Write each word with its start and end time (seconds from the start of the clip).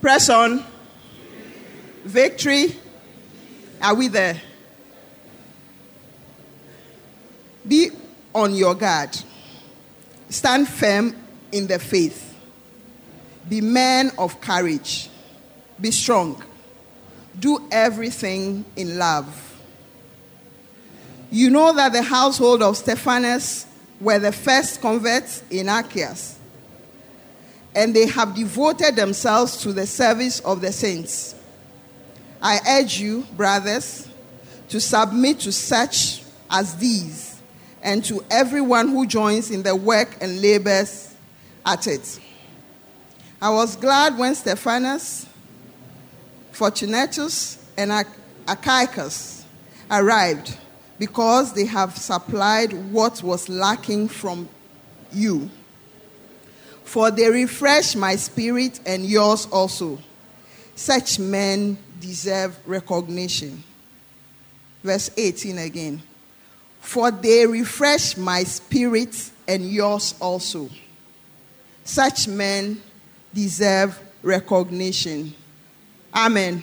Press 0.00 0.28
on. 0.28 0.64
Victory. 2.04 2.76
Are 3.82 3.94
we 3.94 4.08
there? 4.08 4.40
Be 7.66 7.90
on 8.34 8.54
your 8.54 8.74
guard. 8.74 9.10
Stand 10.30 10.68
firm 10.68 11.14
in 11.52 11.66
the 11.66 11.78
faith. 11.78 12.36
Be 13.48 13.60
men 13.60 14.10
of 14.18 14.40
courage. 14.40 15.08
Be 15.80 15.90
strong. 15.90 16.42
Do 17.38 17.68
everything 17.70 18.64
in 18.76 18.98
love. 18.98 19.44
You 21.30 21.50
know 21.50 21.72
that 21.74 21.92
the 21.92 22.02
household 22.02 22.62
of 22.62 22.76
Stephanas 22.76 23.66
were 24.00 24.18
the 24.18 24.32
first 24.32 24.80
converts 24.80 25.42
in 25.50 25.68
Achaia, 25.68 26.14
and 27.74 27.94
they 27.94 28.06
have 28.06 28.34
devoted 28.34 28.96
themselves 28.96 29.58
to 29.62 29.72
the 29.72 29.86
service 29.86 30.40
of 30.40 30.60
the 30.60 30.72
saints. 30.72 31.34
I 32.42 32.58
urge 32.68 32.98
you, 32.98 33.26
brothers, 33.36 34.08
to 34.68 34.80
submit 34.80 35.40
to 35.40 35.52
such 35.52 36.22
as 36.50 36.76
these 36.76 37.40
and 37.82 38.04
to 38.04 38.24
everyone 38.30 38.88
who 38.88 39.06
joins 39.06 39.50
in 39.50 39.62
the 39.62 39.74
work 39.74 40.16
and 40.20 40.40
labors 40.40 41.14
at 41.64 41.86
it. 41.86 42.20
I 43.40 43.50
was 43.50 43.76
glad 43.76 44.18
when 44.18 44.34
Stephanas, 44.34 45.26
Fortunatus, 46.52 47.64
and 47.76 47.90
Achaicus 48.46 49.44
arrived 49.90 50.56
because 50.98 51.52
they 51.52 51.66
have 51.66 51.96
supplied 51.96 52.72
what 52.92 53.22
was 53.22 53.48
lacking 53.48 54.08
from 54.08 54.48
you. 55.12 55.48
For 56.88 57.10
they 57.10 57.28
refresh 57.28 57.94
my 57.94 58.16
spirit 58.16 58.80
and 58.86 59.04
yours 59.04 59.46
also. 59.52 59.98
Such 60.74 61.18
men 61.18 61.76
deserve 62.00 62.58
recognition. 62.64 63.62
Verse 64.82 65.10
18 65.14 65.58
again. 65.58 66.02
For 66.80 67.10
they 67.10 67.46
refresh 67.46 68.16
my 68.16 68.42
spirit 68.44 69.30
and 69.46 69.70
yours 69.70 70.14
also. 70.18 70.70
Such 71.84 72.26
men 72.26 72.80
deserve 73.34 74.00
recognition. 74.22 75.34
Amen. 76.14 76.62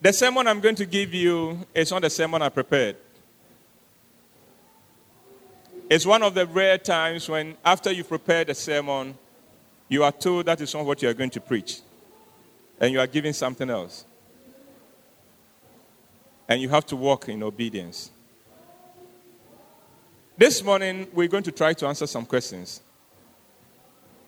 The 0.00 0.12
sermon 0.12 0.48
I'm 0.48 0.58
going 0.58 0.74
to 0.74 0.86
give 0.86 1.14
you 1.14 1.56
is 1.72 1.92
not 1.92 2.02
the 2.02 2.10
sermon 2.10 2.42
I 2.42 2.48
prepared. 2.48 2.96
It's 5.92 6.06
one 6.06 6.22
of 6.22 6.32
the 6.32 6.46
rare 6.46 6.78
times 6.78 7.28
when, 7.28 7.54
after 7.62 7.92
you've 7.92 8.08
prepared 8.08 8.48
a 8.48 8.54
sermon, 8.54 9.14
you 9.90 10.02
are 10.04 10.10
told 10.10 10.46
that 10.46 10.58
is 10.62 10.72
not 10.72 10.86
what 10.86 11.02
you 11.02 11.10
are 11.10 11.12
going 11.12 11.28
to 11.28 11.38
preach. 11.38 11.80
And 12.80 12.94
you 12.94 12.98
are 12.98 13.06
given 13.06 13.34
something 13.34 13.68
else. 13.68 14.06
And 16.48 16.62
you 16.62 16.70
have 16.70 16.86
to 16.86 16.96
walk 16.96 17.28
in 17.28 17.42
obedience. 17.42 18.10
This 20.38 20.64
morning, 20.64 21.08
we're 21.12 21.28
going 21.28 21.42
to 21.42 21.52
try 21.52 21.74
to 21.74 21.86
answer 21.86 22.06
some 22.06 22.24
questions. 22.24 22.80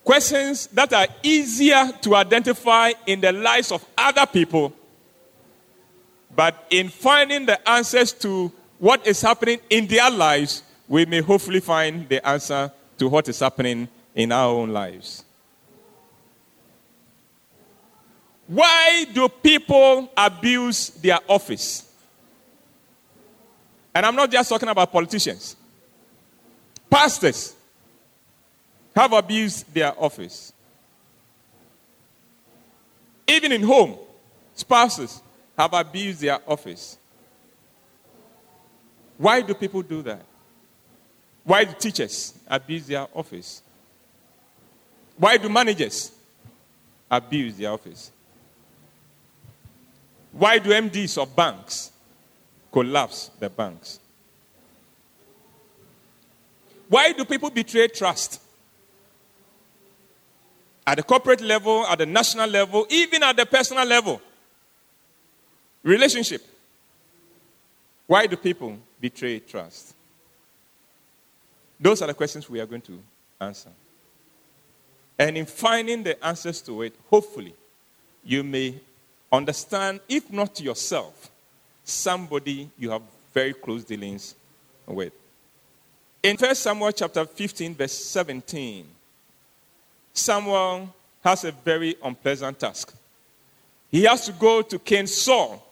Questions 0.05 0.67
that 0.67 0.93
are 0.93 1.07
easier 1.23 1.91
to 2.03 2.15
identify 2.15 2.93
in 3.07 3.23
the 3.23 3.33
lives 3.33 3.73
of 3.73 3.83
other 3.97 4.27
people 4.27 4.71
but 6.37 6.67
in 6.69 6.91
finding 6.91 7.47
the 7.47 7.67
answers 7.67 8.13
to 8.13 8.53
what 8.79 9.07
is 9.07 9.23
happening 9.23 9.61
in 9.71 9.87
their 9.87 10.11
lives, 10.11 10.63
we 10.89 11.07
may 11.07 11.21
hopefully 11.21 11.61
find 11.61 12.09
the 12.09 12.27
answer 12.27 12.71
to 12.99 13.09
what 13.09 13.29
is 13.29 13.41
happening 13.41 13.89
in 14.15 14.33
our 14.33 14.49
own 14.49 14.71
lives. 14.71 15.25
Why 18.47 19.07
do 19.13 19.29
people 19.29 20.11
abuse 20.17 20.91
their 20.91 21.19
office? 21.29 21.91
And 23.95 24.05
I'm 24.05 24.15
not 24.15 24.31
just 24.31 24.49
talking 24.49 24.69
about 24.69 24.93
politicians. 24.93 25.57
Pastors 26.91 27.55
have 28.95 29.13
abused 29.13 29.73
their 29.73 29.99
office. 29.99 30.53
Even 33.27 33.53
in 33.53 33.63
home, 33.63 33.97
spouses 34.55 35.23
have 35.57 35.73
abused 35.73 36.21
their 36.21 36.39
office. 36.47 36.99
Why 39.17 39.41
do 39.41 39.55
people 39.55 39.83
do 39.83 40.03
that? 40.03 40.25
Why 41.45 41.65
do 41.65 41.75
teachers 41.79 42.35
abuse 42.49 42.87
their 42.87 43.07
office? 43.15 43.63
Why 45.17 45.37
do 45.37 45.49
managers 45.49 46.11
abuse 47.11 47.57
their 47.57 47.71
office? 47.71 48.11
Why 50.33 50.59
do 50.59 50.71
MDs 50.71 51.23
of 51.23 51.37
banks 51.37 51.93
collapse 52.73 53.31
the 53.39 53.49
banks? 53.49 54.01
Why 56.89 57.13
do 57.13 57.25
people 57.25 57.51
betray 57.51 57.89
trust? 57.89 58.41
At 60.87 60.97
the 60.97 61.03
corporate 61.03 61.41
level, 61.41 61.87
at 61.87 61.99
the 61.99 62.07
national 62.07 62.49
level, 62.49 62.87
even 62.91 63.23
at 63.23 63.37
the 63.37 63.47
personal 63.47 63.85
level. 63.85 64.21
Relationship. 65.83 66.43
Why 68.07 68.27
do 68.27 68.37
people 68.37 68.79
betray 69.01 69.39
trust? 69.41 69.94
Those 71.81 72.03
are 72.03 72.07
the 72.07 72.15
questions 72.15 72.49
we 72.49 72.61
are 72.61 72.67
going 72.67 72.83
to 72.83 72.99
answer. 73.41 73.71
And 75.19 75.37
in 75.37 75.47
finding 75.47 76.03
the 76.03 76.25
answers 76.25 76.61
to 76.63 76.83
it, 76.83 76.95
hopefully, 77.09 77.55
you 78.25 78.43
may 78.43 78.81
understand, 79.31 80.01
if 80.09 80.33
not 80.33 80.61
yourself, 80.61 81.31
somebody 81.85 82.71
you 82.79 82.91
have 82.91 83.03
very 83.33 83.53
close 83.53 83.85
dealings 83.85 84.35
with. 84.87 85.13
In 86.23 86.37
1 86.37 86.55
Samuel 86.55 86.93
chapter 86.93 87.25
15, 87.25 87.75
verse 87.75 87.93
17, 87.93 88.87
Samuel 90.13 90.95
has 91.23 91.45
a 91.45 91.53
very 91.53 91.97
unpleasant 92.03 92.59
task. 92.59 92.95
He 93.91 94.05
has 94.05 94.27
to 94.27 94.33
go 94.33 94.63
to 94.63 94.79
King 94.79 95.07
Saul 95.07 95.63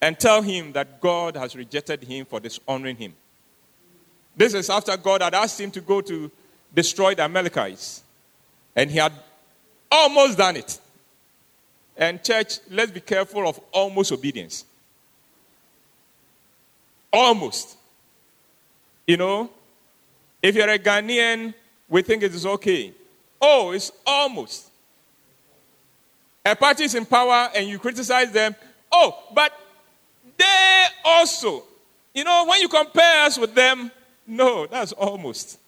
and 0.00 0.18
tell 0.18 0.42
him 0.42 0.72
that 0.72 1.00
God 1.00 1.36
has 1.36 1.54
rejected 1.54 2.02
him 2.02 2.26
for 2.26 2.40
dishonoring 2.40 2.96
him. 2.96 3.14
This 4.36 4.54
is 4.54 4.68
after 4.70 4.96
God 4.96 5.22
had 5.22 5.34
asked 5.34 5.60
him 5.60 5.70
to 5.72 5.80
go 5.80 6.00
to 6.00 6.30
destroy 6.74 7.14
the 7.14 7.22
Amalekites. 7.22 8.02
And 8.74 8.90
he 8.90 8.98
had 8.98 9.12
almost 9.90 10.38
done 10.38 10.56
it. 10.56 10.80
And, 11.96 12.22
church, 12.24 12.58
let's 12.70 12.90
be 12.90 13.00
careful 13.00 13.48
of 13.48 13.60
almost 13.72 14.10
obedience. 14.10 14.64
Almost. 17.12 17.76
You 19.06 19.16
know, 19.16 19.50
if 20.42 20.56
you're 20.56 20.68
a 20.68 20.78
Ghanaian, 20.78 21.54
we 21.88 22.02
think 22.02 22.22
it 22.22 22.34
is 22.34 22.44
okay. 22.44 22.92
Oh, 23.40 23.70
it's 23.70 23.92
almost. 24.06 24.70
A 26.44 26.56
party 26.56 26.84
is 26.84 26.94
in 26.94 27.06
power 27.06 27.50
and 27.54 27.68
you 27.68 27.78
criticize 27.78 28.32
them. 28.32 28.56
Oh, 28.90 29.16
but 29.34 29.52
they 30.36 30.84
also, 31.04 31.62
you 32.12 32.24
know, 32.24 32.46
when 32.48 32.60
you 32.60 32.68
compare 32.68 33.24
us 33.24 33.38
with 33.38 33.54
them, 33.54 33.90
no, 34.26 34.66
that's 34.66 34.92
almost. 34.92 35.58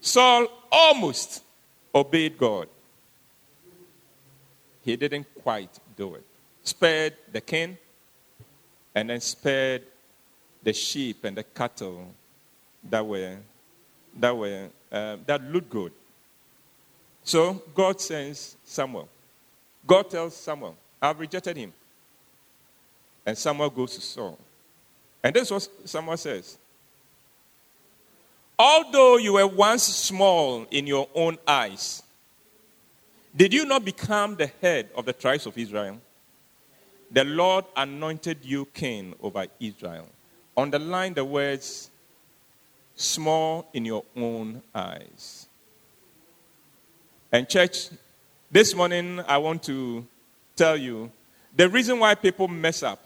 Saul 0.00 0.46
almost 0.70 1.42
obeyed 1.94 2.38
God. 2.38 2.68
He 4.82 4.96
didn't 4.96 5.26
quite 5.42 5.70
do 5.96 6.14
it. 6.14 6.24
Spared 6.62 7.14
the 7.32 7.40
king 7.40 7.76
and 8.94 9.10
then 9.10 9.20
spared 9.20 9.82
the 10.62 10.72
sheep 10.72 11.24
and 11.24 11.36
the 11.36 11.42
cattle 11.42 12.06
that 12.88 13.06
were 13.06 13.36
that 14.18 14.36
were 14.36 14.68
uh, 14.90 15.16
that 15.26 15.42
looked 15.44 15.70
good. 15.70 15.92
So 17.22 17.62
God 17.74 18.00
sends 18.00 18.56
Samuel. 18.64 19.08
God 19.86 20.10
tells 20.10 20.36
Samuel, 20.36 20.76
I've 21.00 21.18
rejected 21.18 21.56
him. 21.56 21.72
And 23.24 23.36
Samuel 23.36 23.70
goes 23.70 23.94
to 23.94 24.00
Saul. 24.00 24.38
And 25.22 25.34
this 25.34 25.44
is 25.44 25.50
what 25.50 25.68
Samuel 25.84 26.16
says. 26.16 26.58
Although 28.58 29.16
you 29.16 29.34
were 29.34 29.46
once 29.46 29.84
small 29.84 30.66
in 30.70 30.86
your 30.86 31.08
own 31.14 31.38
eyes, 31.46 32.02
did 33.34 33.54
you 33.54 33.64
not 33.64 33.84
become 33.84 34.36
the 34.36 34.50
head 34.60 34.90
of 34.94 35.06
the 35.06 35.12
tribes 35.12 35.46
of 35.46 35.56
Israel? 35.56 35.98
The 37.10 37.24
Lord 37.24 37.64
anointed 37.76 38.38
you 38.42 38.66
king 38.66 39.14
over 39.22 39.46
Israel. 39.58 40.06
Underline 40.56 41.14
the 41.14 41.24
words 41.24 41.90
small 42.94 43.68
in 43.72 43.84
your 43.84 44.04
own 44.16 44.62
eyes. 44.74 45.46
And, 47.32 47.48
church, 47.48 47.88
this 48.50 48.74
morning 48.74 49.20
I 49.26 49.38
want 49.38 49.62
to 49.64 50.06
tell 50.54 50.76
you 50.76 51.10
the 51.56 51.68
reason 51.68 51.98
why 51.98 52.14
people 52.14 52.48
mess 52.48 52.82
up 52.82 53.00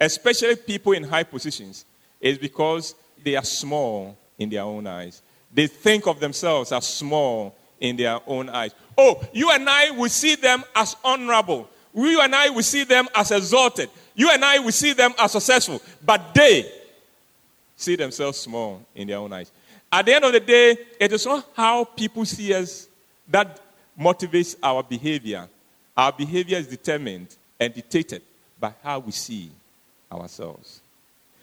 especially 0.00 0.56
people 0.56 0.92
in 0.92 1.04
high 1.04 1.22
positions, 1.22 1.84
is 2.20 2.38
because 2.38 2.94
they 3.22 3.36
are 3.36 3.44
small 3.44 4.16
in 4.38 4.48
their 4.48 4.62
own 4.62 4.86
eyes. 4.86 5.22
They 5.52 5.66
think 5.66 6.06
of 6.06 6.20
themselves 6.20 6.72
as 6.72 6.86
small 6.86 7.54
in 7.78 7.96
their 7.96 8.20
own 8.26 8.48
eyes. 8.48 8.72
Oh, 8.96 9.22
you 9.32 9.50
and 9.50 9.68
I 9.68 9.90
will 9.90 10.08
see 10.08 10.36
them 10.36 10.64
as 10.74 10.96
honorable. 11.04 11.68
You 11.94 12.20
and 12.20 12.34
I 12.34 12.50
will 12.50 12.62
see 12.62 12.84
them 12.84 13.08
as 13.14 13.30
exalted. 13.30 13.90
You 14.14 14.30
and 14.30 14.44
I 14.44 14.58
will 14.58 14.72
see 14.72 14.92
them 14.92 15.12
as 15.18 15.32
successful. 15.32 15.82
But 16.04 16.34
they 16.34 16.70
see 17.76 17.96
themselves 17.96 18.38
small 18.38 18.82
in 18.94 19.08
their 19.08 19.18
own 19.18 19.32
eyes. 19.32 19.50
At 19.92 20.06
the 20.06 20.14
end 20.14 20.24
of 20.24 20.32
the 20.32 20.40
day, 20.40 20.76
it 21.00 21.12
is 21.12 21.26
not 21.26 21.46
how 21.56 21.84
people 21.84 22.24
see 22.24 22.54
us 22.54 22.86
that 23.28 23.60
motivates 23.98 24.56
our 24.62 24.82
behavior. 24.82 25.48
Our 25.96 26.12
behavior 26.12 26.58
is 26.58 26.68
determined 26.68 27.34
and 27.58 27.74
dictated 27.74 28.22
by 28.58 28.72
how 28.82 29.00
we 29.00 29.12
see 29.12 29.50
ourselves. 30.10 30.80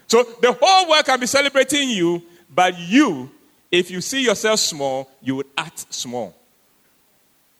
So 0.07 0.23
the 0.41 0.53
whole 0.53 0.89
world 0.89 1.05
can 1.05 1.19
be 1.19 1.27
celebrating 1.27 1.89
you, 1.89 2.23
but 2.53 2.77
you, 2.77 3.29
if 3.71 3.91
you 3.91 4.01
see 4.01 4.23
yourself 4.23 4.59
small, 4.59 5.09
you 5.21 5.35
would 5.37 5.47
act 5.57 5.93
small 5.93 6.33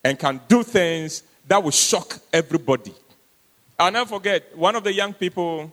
and 0.03 0.17
can 0.17 0.39
do 0.47 0.63
things 0.63 1.23
that 1.47 1.61
will 1.61 1.71
shock 1.71 2.19
everybody. 2.31 2.93
I'll 3.79 3.91
never 3.91 4.07
forget 4.07 4.57
one 4.57 4.75
of 4.75 4.83
the 4.83 4.93
young 4.93 5.13
people 5.13 5.71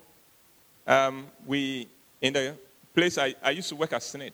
um, 0.87 1.27
we 1.47 1.89
in 2.21 2.33
the 2.33 2.55
place 2.95 3.19
I, 3.19 3.35
I 3.43 3.51
used 3.51 3.69
to 3.71 3.77
work 3.77 3.93
at 3.93 4.01
SSNIT. 4.01 4.33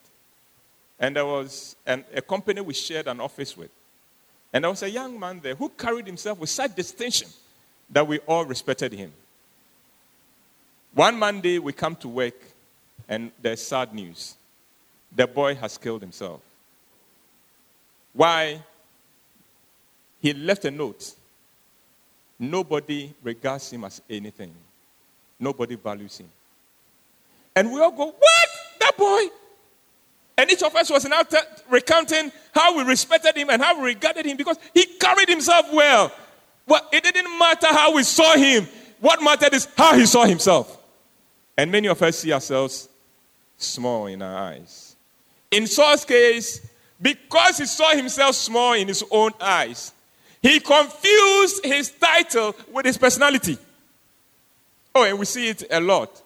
And 0.99 1.17
there 1.17 1.25
was 1.27 1.77
an, 1.87 2.05
a 2.15 2.21
company 2.21 2.61
we 2.61 2.75
shared 2.75 3.07
an 3.07 3.21
office 3.21 3.57
with. 3.57 3.71
And 4.53 4.65
there 4.65 4.71
was 4.71 4.83
a 4.83 4.91
young 4.91 5.19
man 5.19 5.41
there 5.43 5.55
who 5.55 5.69
carried 5.71 6.07
himself 6.07 6.39
with 6.39 6.51
such 6.51 6.75
distinction 6.75 7.29
that 7.89 8.07
we 8.07 8.19
all 8.21 8.45
respected 8.45 8.93
him. 8.93 9.13
One 10.95 11.19
Monday, 11.19 11.59
we 11.59 11.73
come 11.73 11.95
to 11.97 12.09
work, 12.09 12.35
and 13.09 13.31
there's 13.41 13.63
sad 13.63 13.95
news. 13.95 14.35
The 15.15 15.27
boy 15.27 15.55
has 15.55 15.79
killed 15.79 16.01
himself. 16.03 16.41
Why? 18.13 18.61
He 20.21 20.33
left 20.35 20.65
a 20.65 20.71
note. 20.71 21.15
Nobody 22.39 23.13
regards 23.23 23.71
him 23.71 23.85
as 23.85 24.01
anything, 24.09 24.53
nobody 25.39 25.77
values 25.77 26.19
him. 26.19 26.29
And 27.55 27.73
we 27.73 27.81
all 27.81 27.91
go, 27.91 28.07
What? 28.07 28.49
That 28.81 28.97
boy? 28.97 29.27
And 30.39 30.51
each 30.51 30.63
of 30.63 30.75
us 30.75 30.89
was 30.89 31.05
now 31.05 31.23
t- 31.23 31.37
recounting 31.69 32.33
how 32.55 32.75
we 32.77 32.83
respected 32.85 33.37
him 33.37 33.51
and 33.51 33.61
how 33.61 33.79
we 33.79 33.89
regarded 33.89 34.25
him 34.25 34.39
because 34.39 34.57
he 34.73 34.87
carried 34.99 35.29
himself 35.29 35.67
well. 35.71 36.11
Well, 36.67 36.81
it 36.91 37.05
didn't 37.05 37.39
matter 37.39 37.67
how 37.67 37.95
we 37.95 38.03
saw 38.05 38.37
him. 38.37 38.67
What 39.01 39.23
mattered 39.23 39.53
is 39.53 39.69
how 39.77 39.95
he 39.95 40.07
saw 40.07 40.25
himself. 40.25 40.80
And 41.61 41.71
many 41.71 41.89
of 41.89 42.01
us 42.01 42.21
see 42.21 42.33
ourselves 42.33 42.89
small 43.59 44.07
in 44.07 44.23
our 44.23 44.35
eyes. 44.35 44.97
In 45.51 45.67
Saul's 45.67 46.07
case, 46.07 46.67
because 47.03 47.59
he 47.59 47.67
saw 47.67 47.91
himself 47.91 48.35
small 48.35 48.73
in 48.73 48.89
his 48.89 49.05
own 49.11 49.33
eyes, 49.39 49.93
he 50.41 50.59
confused 50.59 51.63
his 51.63 51.91
title 51.91 52.57
with 52.73 52.87
his 52.87 52.97
personality. 52.97 53.59
Oh, 54.95 55.05
and 55.05 55.19
we 55.19 55.27
see 55.27 55.51
it 55.51 55.65
a 55.71 55.79
lot. 55.83 56.23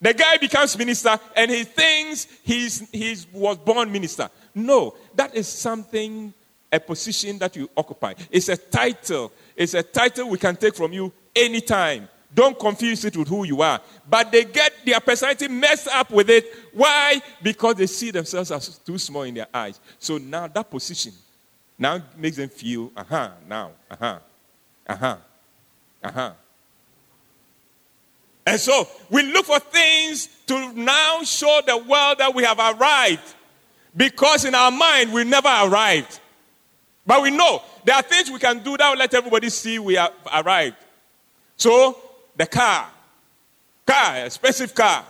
The 0.00 0.12
guy 0.12 0.38
becomes 0.38 0.76
minister 0.76 1.16
and 1.36 1.48
he 1.48 1.62
thinks 1.62 2.26
he's, 2.42 2.90
he 2.90 3.16
was 3.32 3.58
born 3.58 3.92
minister. 3.92 4.28
No, 4.56 4.96
that 5.14 5.36
is 5.36 5.46
something, 5.46 6.34
a 6.72 6.80
position 6.80 7.38
that 7.38 7.54
you 7.54 7.70
occupy. 7.76 8.14
It's 8.28 8.48
a 8.48 8.56
title. 8.56 9.30
It's 9.54 9.74
a 9.74 9.84
title 9.84 10.30
we 10.30 10.38
can 10.38 10.56
take 10.56 10.74
from 10.74 10.92
you 10.92 11.12
anytime. 11.36 12.08
Don't 12.34 12.58
confuse 12.58 13.04
it 13.04 13.16
with 13.16 13.28
who 13.28 13.44
you 13.44 13.60
are. 13.60 13.80
But 14.08 14.32
they 14.32 14.44
get 14.44 14.72
their 14.86 15.00
personality 15.00 15.48
messed 15.48 15.88
up 15.88 16.10
with 16.10 16.30
it. 16.30 16.46
Why? 16.72 17.20
Because 17.42 17.74
they 17.74 17.86
see 17.86 18.10
themselves 18.10 18.50
as 18.50 18.78
too 18.78 18.96
small 18.98 19.22
in 19.22 19.34
their 19.34 19.48
eyes. 19.52 19.78
So 19.98 20.18
now 20.18 20.46
that 20.46 20.70
position 20.70 21.12
now 21.78 22.00
makes 22.16 22.36
them 22.36 22.48
feel, 22.48 22.90
uh 22.96 23.04
huh, 23.04 23.30
now, 23.46 23.72
uh 23.90 23.96
huh, 23.98 24.18
uh 24.86 24.96
huh, 24.96 25.16
uh 26.02 26.10
huh. 26.10 26.32
And 28.46 28.58
so 28.58 28.88
we 29.10 29.22
look 29.22 29.46
for 29.46 29.58
things 29.58 30.28
to 30.46 30.72
now 30.72 31.22
show 31.22 31.60
the 31.66 31.76
world 31.76 32.18
that 32.18 32.34
we 32.34 32.44
have 32.44 32.58
arrived. 32.58 33.34
Because 33.94 34.44
in 34.44 34.54
our 34.54 34.70
mind, 34.70 35.12
we 35.12 35.24
never 35.24 35.48
arrived. 35.48 36.18
But 37.06 37.22
we 37.22 37.30
know 37.30 37.62
there 37.84 37.94
are 37.94 38.02
things 38.02 38.30
we 38.30 38.38
can 38.38 38.62
do 38.62 38.76
that 38.76 38.90
will 38.90 38.98
let 38.98 39.12
everybody 39.12 39.50
see 39.50 39.78
we 39.78 39.94
have 39.94 40.12
arrived. 40.32 40.76
So, 41.56 42.00
the 42.36 42.46
car, 42.46 42.90
car, 43.86 44.24
expensive 44.26 44.74
car, 44.74 45.04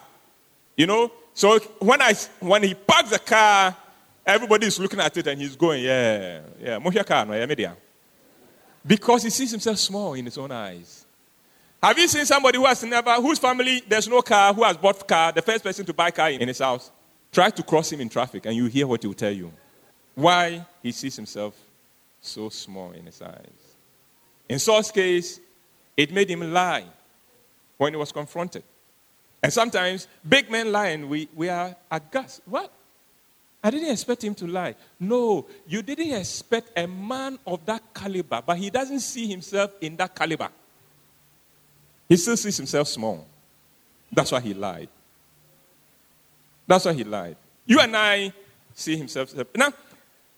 you 0.77 0.87
know. 0.87 1.11
So 1.35 1.59
when 1.79 2.03
I 2.03 2.15
when 2.41 2.63
he 2.63 2.75
parks 2.75 3.11
the 3.11 3.19
car, 3.19 3.77
everybody 4.27 4.67
is 4.67 4.79
looking 4.79 5.01
at 5.01 5.17
it 5.17 5.27
and 5.27 5.41
he's 5.41 5.57
going, 5.57 5.83
yeah, 5.83 6.41
yeah, 6.61 7.03
car, 7.03 7.25
no, 7.25 7.35
yeah, 7.35 7.75
because 8.85 9.23
he 9.23 9.31
sees 9.31 9.51
himself 9.51 9.79
small 9.79 10.15
in 10.15 10.25
his 10.25 10.37
own 10.37 10.51
eyes. 10.51 11.07
Have 11.83 11.99
you 11.99 12.07
seen 12.07 12.25
somebody 12.25 12.59
who 12.59 12.67
has 12.67 12.83
never, 12.85 13.15
whose 13.15 13.39
family 13.39 13.83
there's 13.89 14.07
no 14.09 14.23
car, 14.23 14.55
who 14.55 14.63
has 14.63 14.77
bought 14.77 15.07
car, 15.07 15.33
the 15.33 15.43
first 15.43 15.65
person 15.65 15.85
to 15.87 15.93
buy 15.93 16.11
car 16.11 16.31
in 16.31 16.47
his 16.47 16.59
house? 16.59 16.91
Try 17.33 17.51
to 17.51 17.63
cross 17.63 17.91
him 17.91 18.01
in 18.01 18.09
traffic 18.09 18.47
and 18.47 18.55
you 18.55 18.67
hear 18.67 18.87
what 18.87 19.03
he 19.03 19.09
will 19.09 19.15
tell 19.15 19.33
you. 19.33 19.53
Why 20.15 20.65
he 20.83 20.93
sees 20.93 21.17
himself 21.17 21.55
so 22.21 22.51
small 22.51 22.93
in 22.93 23.07
his 23.07 23.21
eyes. 23.21 23.77
In 24.49 24.59
Saul's 24.59 24.91
case, 24.93 25.41
it 25.97 26.13
made 26.13 26.31
him 26.31 26.53
lie 26.53 26.85
when 27.83 27.93
he 27.93 27.97
was 27.97 28.13
confronted. 28.13 28.63
And 29.43 29.53
sometimes 29.53 30.07
big 30.27 30.49
men 30.49 30.73
and 30.73 31.09
we, 31.09 31.29
we 31.35 31.49
are 31.49 31.75
aghast. 31.91 32.41
What? 32.47 32.73
I 33.65 33.71
didn't 33.71 33.91
expect 33.91 34.23
him 34.23 34.37
to 34.37 34.47
lie. 34.47 34.77
No, 35.01 35.47
you 35.67 35.83
didn't 35.83 36.13
expect 36.13 36.71
a 36.79 36.87
man 36.87 37.41
of 37.45 37.67
that 37.67 37.83
caliber, 37.93 38.41
but 38.47 38.57
he 38.57 38.71
doesn't 38.71 39.01
see 39.01 39.27
himself 39.27 39.73
in 39.81 39.97
that 39.97 40.15
caliber. 40.15 40.49
He 42.09 42.17
still 42.17 42.37
sees 42.37 42.57
himself 42.57 42.87
small. 42.87 43.27
That's 44.13 44.31
why 44.31 44.41
he 44.41 44.55
lied. 44.55 44.89
That's 46.69 46.85
why 46.85 46.93
he 46.93 47.03
lied. 47.03 47.37
You 47.67 47.81
and 47.81 47.97
I 47.97 48.33
see 48.75 48.97
himself. 48.97 49.35
Now, 49.57 49.73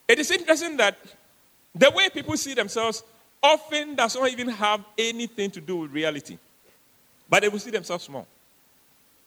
it 0.07 0.17
is 0.17 0.31
interesting 0.31 0.77
that 0.77 0.97
the 1.75 1.91
way 1.91 2.09
people 2.09 2.35
see 2.37 2.55
themselves 2.55 3.03
often 3.43 3.93
does 3.93 4.15
not 4.15 4.31
even 4.31 4.49
have 4.49 4.83
anything 4.97 5.51
to 5.51 5.61
do 5.61 5.77
with 5.77 5.91
reality. 5.91 6.39
But 7.29 7.41
they 7.41 7.49
will 7.49 7.59
see 7.59 7.71
themselves 7.71 8.03
small. 8.03 8.27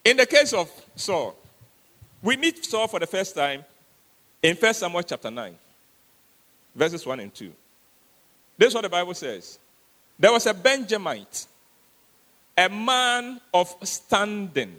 In 0.04 0.16
the 0.16 0.26
case 0.26 0.52
of 0.52 0.70
Saul, 0.94 1.34
we 2.22 2.36
meet 2.36 2.64
Saul 2.64 2.88
for 2.88 3.00
the 3.00 3.06
first 3.06 3.34
time 3.34 3.64
in 4.42 4.56
1 4.56 4.74
Samuel 4.74 5.02
chapter 5.02 5.30
9, 5.30 5.54
verses 6.74 7.04
1 7.04 7.20
and 7.20 7.34
2. 7.34 7.52
This 8.56 8.68
is 8.68 8.74
what 8.74 8.82
the 8.82 8.88
Bible 8.88 9.14
says. 9.14 9.58
There 10.18 10.32
was 10.32 10.46
a 10.46 10.54
Benjamite 10.54 11.46
a 12.58 12.68
man 12.68 13.40
of 13.54 13.72
standing. 13.84 14.74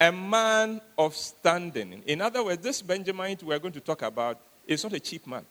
A 0.00 0.10
man 0.10 0.80
of 0.96 1.14
standing. 1.14 2.02
In 2.06 2.22
other 2.22 2.42
words, 2.42 2.62
this 2.62 2.80
Benjamin 2.80 3.36
we 3.42 3.54
are 3.54 3.58
going 3.58 3.74
to 3.74 3.80
talk 3.80 4.00
about 4.00 4.40
is 4.66 4.82
not 4.82 4.94
a 4.94 5.00
cheap 5.00 5.26
man. 5.26 5.44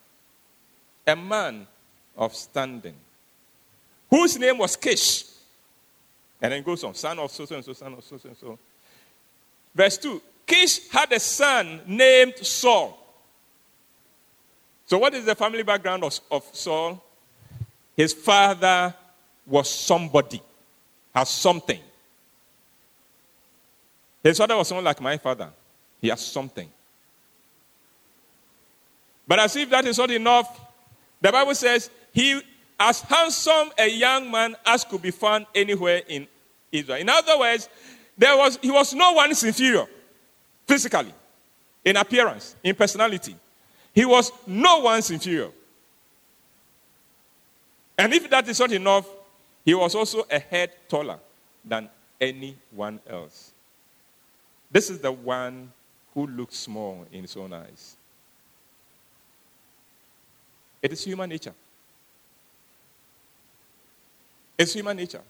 A 1.06 1.14
man 1.14 1.68
of 2.16 2.34
standing. 2.34 2.96
Whose 4.10 4.36
name 4.40 4.58
was 4.58 4.74
Kish. 4.74 5.24
And 6.42 6.52
then 6.52 6.62
goes 6.62 6.82
on, 6.84 6.94
son 6.94 7.18
of 7.18 7.30
so 7.30 7.46
and 7.54 7.64
so, 7.64 7.72
son 7.72 7.92
of 7.92 8.04
so 8.04 8.18
and 8.24 8.36
so. 8.36 8.58
Verse 9.74 9.98
2 9.98 10.22
Kish 10.46 10.88
had 10.88 11.12
a 11.12 11.20
son 11.20 11.80
named 11.86 12.34
Saul. 12.38 12.96
So, 14.86 14.98
what 14.98 15.14
is 15.14 15.24
the 15.24 15.34
family 15.34 15.62
background 15.62 16.02
of, 16.02 16.18
of 16.30 16.44
Saul? 16.52 17.02
His 17.96 18.12
father 18.12 18.94
was 19.46 19.68
somebody 19.68 20.42
has 21.14 21.28
something. 21.28 21.80
His 24.22 24.38
father 24.38 24.56
was 24.56 24.68
someone 24.68 24.84
like 24.84 25.00
my 25.00 25.16
father. 25.18 25.50
He 26.00 26.08
has 26.08 26.20
something. 26.20 26.68
But 29.26 29.38
as 29.38 29.54
if 29.56 29.70
that 29.70 29.84
is 29.84 29.98
not 29.98 30.10
enough, 30.10 30.60
the 31.20 31.30
Bible 31.30 31.54
says 31.54 31.90
he 32.12 32.40
as 32.80 33.02
handsome 33.02 33.70
a 33.78 33.86
young 33.86 34.30
man 34.30 34.56
as 34.64 34.84
could 34.84 35.02
be 35.02 35.10
found 35.10 35.44
anywhere 35.54 36.00
in 36.08 36.26
Israel. 36.72 36.98
In 36.98 37.10
other 37.10 37.38
words, 37.38 37.68
there 38.16 38.34
was 38.36 38.58
he 38.62 38.70
was 38.70 38.94
no 38.94 39.12
one's 39.12 39.44
inferior 39.44 39.86
physically, 40.66 41.12
in 41.84 41.96
appearance, 41.96 42.56
in 42.64 42.74
personality. 42.74 43.36
He 43.94 44.06
was 44.06 44.32
no 44.46 44.78
one's 44.78 45.10
inferior. 45.10 45.50
And 47.98 48.14
if 48.14 48.30
that 48.30 48.48
is 48.48 48.58
not 48.58 48.72
enough, 48.72 49.06
he 49.64 49.74
was 49.74 49.94
also 49.94 50.26
a 50.30 50.38
head 50.38 50.70
taller 50.88 51.18
than 51.62 51.90
anyone 52.18 52.98
else. 53.06 53.52
This 54.70 54.88
is 54.88 55.00
the 55.00 55.12
one 55.12 55.70
who 56.14 56.26
looks 56.26 56.56
small 56.56 57.04
in 57.12 57.22
his 57.22 57.36
own 57.36 57.52
eyes. 57.52 57.96
It 60.80 60.92
is 60.92 61.04
human 61.04 61.28
nature. 61.28 61.52
It's 64.60 64.74
human 64.74 64.98
nature. 64.98 65.22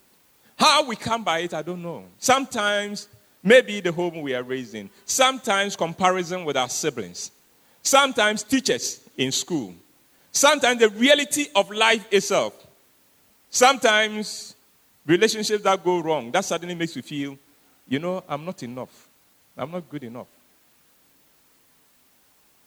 How 0.57 0.85
we 0.85 0.97
come 0.97 1.23
by 1.23 1.39
it, 1.39 1.55
I 1.55 1.63
don't 1.63 1.81
know. 1.81 2.03
Sometimes 2.19 3.09
maybe 3.45 3.81
the 3.81 3.93
home 3.93 4.23
we 4.23 4.35
are 4.35 4.43
raised 4.43 4.75
in, 4.75 4.91
sometimes 5.05 5.77
comparison 5.77 6.45
with 6.45 6.57
our 6.57 6.69
siblings, 6.69 7.31
sometimes 7.81 8.43
teachers 8.43 9.01
in 9.17 9.31
school, 9.31 9.73
sometimes 10.33 10.81
the 10.81 10.89
reality 10.89 11.47
of 11.55 11.71
life 11.71 12.13
itself, 12.13 12.55
sometimes 13.51 14.57
relationships 15.07 15.63
that 15.63 15.85
go 15.85 16.01
wrong. 16.01 16.33
That 16.33 16.45
suddenly 16.45 16.75
makes 16.75 16.97
you 16.97 17.03
feel, 17.03 17.39
you 17.89 18.01
know, 18.01 18.25
I'm 18.29 18.45
not 18.45 18.61
enough. 18.65 19.09
I'm 19.57 19.71
not 19.71 19.89
good 19.89 20.03
enough. 20.03 20.27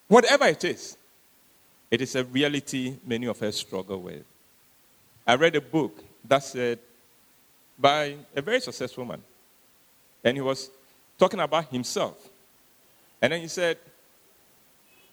Whatever 0.07 0.45
it 0.45 0.63
is, 0.63 0.95
it 1.91 1.99
is 1.99 2.15
a 2.15 2.23
reality 2.23 2.95
many 3.05 3.27
of 3.27 3.43
us 3.43 3.57
struggle 3.57 4.01
with. 4.01 4.23
I 5.27 5.35
read 5.35 5.57
a 5.57 5.61
book 5.61 6.01
that 6.25 6.43
said 6.43 6.79
by 7.77 8.15
a 8.35 8.41
very 8.41 8.61
successful 8.61 9.05
man, 9.05 9.21
and 10.23 10.37
he 10.37 10.41
was 10.41 10.69
talking 11.17 11.39
about 11.39 11.65
himself. 11.65 12.29
And 13.21 13.33
then 13.33 13.41
he 13.41 13.47
said, 13.47 13.77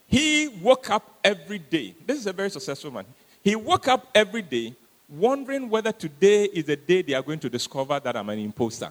he 0.09 0.49
woke 0.49 0.91
up 0.91 1.19
every 1.23 1.59
day. 1.59 1.95
This 2.05 2.19
is 2.19 2.27
a 2.27 2.33
very 2.33 2.51
successful 2.51 2.91
man. 2.91 3.05
He 3.43 3.55
woke 3.55 3.87
up 3.89 4.09
every 4.15 4.43
day 4.43 4.75
wondering 5.09 5.69
whether 5.69 5.93
today 5.93 6.45
is 6.45 6.65
the 6.65 6.77
day 6.77 7.03
they 7.03 7.15
are 7.15 7.23
going 7.23 7.39
to 7.41 7.51
discover 7.51 7.99
that 8.01 8.17
I'm 8.17 8.29
an 8.29 8.39
imposter. 8.39 8.91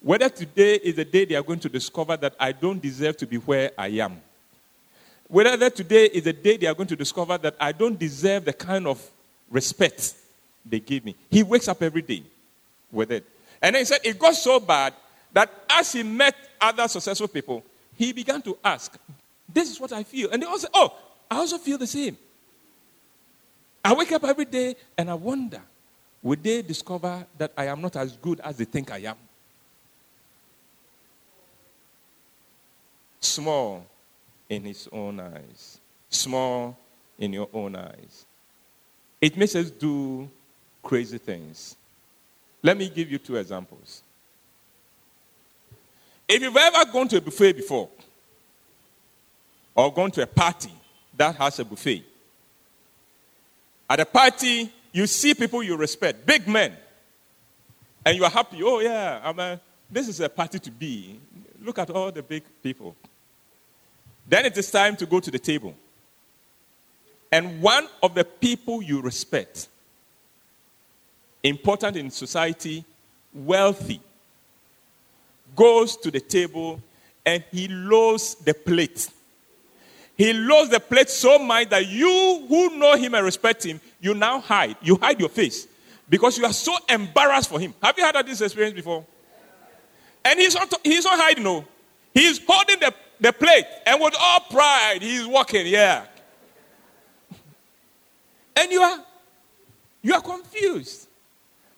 Whether 0.00 0.28
today 0.28 0.76
is 0.76 0.96
the 0.96 1.04
day 1.04 1.24
they 1.24 1.34
are 1.34 1.42
going 1.42 1.60
to 1.60 1.68
discover 1.68 2.16
that 2.16 2.34
I 2.38 2.52
don't 2.52 2.80
deserve 2.80 3.16
to 3.18 3.26
be 3.26 3.36
where 3.36 3.70
I 3.76 3.88
am. 3.88 4.20
Whether 5.28 5.70
today 5.70 6.06
is 6.06 6.24
the 6.24 6.32
day 6.32 6.56
they 6.56 6.66
are 6.66 6.74
going 6.74 6.88
to 6.88 6.96
discover 6.96 7.38
that 7.38 7.56
I 7.60 7.72
don't 7.72 7.98
deserve 7.98 8.44
the 8.44 8.52
kind 8.52 8.86
of 8.86 9.04
respect 9.50 10.14
they 10.64 10.80
give 10.80 11.04
me. 11.04 11.14
He 11.30 11.42
wakes 11.42 11.68
up 11.68 11.82
every 11.82 12.02
day 12.02 12.22
with 12.90 13.10
it. 13.12 13.24
And 13.62 13.74
then 13.74 13.80
he 13.80 13.84
said 13.84 14.00
it 14.04 14.18
got 14.18 14.34
so 14.34 14.60
bad 14.60 14.94
that 15.32 15.50
as 15.68 15.92
he 15.92 16.02
met 16.02 16.34
other 16.60 16.88
successful 16.88 17.28
people, 17.28 17.64
he 17.96 18.12
began 18.12 18.42
to 18.42 18.56
ask, 18.64 18.96
This 19.52 19.70
is 19.70 19.80
what 19.80 19.92
I 19.92 20.02
feel. 20.02 20.30
And 20.30 20.42
they 20.42 20.46
all 20.46 20.58
said, 20.58 20.70
Oh, 20.74 20.94
I 21.30 21.36
also 21.36 21.58
feel 21.58 21.78
the 21.78 21.86
same. 21.86 22.16
I 23.84 23.94
wake 23.94 24.12
up 24.12 24.24
every 24.24 24.44
day 24.44 24.76
and 24.96 25.10
I 25.10 25.14
wonder, 25.14 25.62
would 26.22 26.42
they 26.42 26.60
discover 26.62 27.26
that 27.38 27.52
I 27.56 27.66
am 27.66 27.80
not 27.80 27.96
as 27.96 28.16
good 28.16 28.40
as 28.40 28.56
they 28.56 28.64
think 28.64 28.90
I 28.90 28.98
am? 28.98 29.16
Small 33.20 33.86
in 34.48 34.64
his 34.64 34.88
own 34.92 35.20
eyes. 35.20 35.80
Small 36.10 36.76
in 37.18 37.32
your 37.32 37.48
own 37.52 37.76
eyes. 37.76 38.26
It 39.20 39.36
makes 39.36 39.54
us 39.54 39.70
do 39.70 40.28
crazy 40.82 41.18
things. 41.18 41.76
Let 42.62 42.76
me 42.76 42.88
give 42.88 43.10
you 43.10 43.18
two 43.18 43.36
examples. 43.36 44.02
If 46.28 46.42
you've 46.42 46.56
ever 46.56 46.90
gone 46.92 47.08
to 47.08 47.16
a 47.16 47.20
buffet 47.20 47.54
before, 47.54 47.88
or 49.74 49.92
gone 49.92 50.10
to 50.12 50.22
a 50.22 50.26
party 50.26 50.72
that 51.16 51.34
has 51.36 51.58
a 51.58 51.64
buffet, 51.64 52.04
at 53.88 53.98
a 53.98 54.06
party, 54.06 54.70
you 54.92 55.06
see 55.06 55.34
people 55.34 55.62
you 55.62 55.76
respect, 55.76 56.24
big 56.24 56.46
men, 56.46 56.76
and 58.04 58.16
you 58.16 58.24
are 58.24 58.30
happy. 58.30 58.62
Oh, 58.62 58.80
yeah, 58.80 59.20
i 59.24 59.30
a, 59.30 59.60
this 59.90 60.08
is 60.08 60.20
a 60.20 60.28
party 60.28 60.58
to 60.60 60.70
be. 60.70 61.18
Look 61.62 61.78
at 61.78 61.90
all 61.90 62.12
the 62.12 62.22
big 62.22 62.44
people. 62.62 62.94
Then 64.28 64.46
it 64.46 64.56
is 64.56 64.70
time 64.70 64.96
to 64.96 65.06
go 65.06 65.18
to 65.18 65.30
the 65.30 65.38
table. 65.38 65.74
And 67.32 67.60
one 67.60 67.88
of 68.02 68.14
the 68.14 68.24
people 68.24 68.82
you 68.82 69.00
respect, 69.00 69.68
important 71.42 71.96
in 71.96 72.10
society, 72.10 72.84
wealthy, 73.32 74.00
goes 75.56 75.96
to 75.96 76.10
the 76.10 76.20
table 76.20 76.80
and 77.24 77.42
he 77.50 77.68
lowers 77.68 78.34
the 78.36 78.54
plate. 78.54 79.08
He 80.16 80.32
lowers 80.32 80.68
the 80.68 80.80
plate 80.80 81.08
so 81.08 81.38
much 81.38 81.70
that 81.70 81.86
you 81.86 82.44
who 82.48 82.76
know 82.78 82.96
him 82.96 83.14
and 83.14 83.24
respect 83.24 83.64
him, 83.64 83.80
you 84.00 84.14
now 84.14 84.40
hide. 84.40 84.76
You 84.82 84.96
hide 84.96 85.18
your 85.18 85.28
face 85.28 85.66
because 86.08 86.36
you 86.36 86.44
are 86.44 86.52
so 86.52 86.76
embarrassed 86.88 87.48
for 87.48 87.58
him. 87.58 87.74
Have 87.82 87.96
you 87.96 88.04
had 88.04 88.26
this 88.26 88.40
experience 88.40 88.74
before? 88.74 89.04
And 90.24 90.38
he's 90.38 90.54
not, 90.54 90.72
he's 90.84 91.04
not 91.04 91.18
hiding, 91.18 91.44
no. 91.44 91.64
He's 92.12 92.40
holding 92.46 92.80
the, 92.80 92.92
the 93.20 93.32
plate 93.32 93.64
and 93.86 94.00
with 94.00 94.14
all 94.20 94.40
pride, 94.50 94.98
he's 95.00 95.26
walking, 95.26 95.66
yeah. 95.66 96.04
And 98.56 98.70
you 98.70 98.82
are 98.82 98.98
you 100.02 100.14
are 100.14 100.20
confused. 100.20 101.08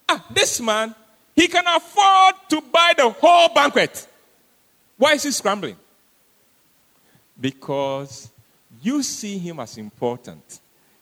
Ah, 0.09 0.25
this 0.31 0.61
man, 0.61 0.95
he 1.35 1.49
can 1.49 1.65
afford 1.67 2.35
to 2.49 2.61
buy 2.61 2.93
the 2.97 3.09
whole 3.09 3.49
banquet. 3.55 4.07
Why 4.97 5.15
is 5.15 5.23
he 5.23 5.31
scrambling? 5.31 5.77
Because 7.41 8.31
you 8.83 9.03
see 9.03 9.39
him 9.39 9.61
as 9.61 9.79
important. 9.79 10.61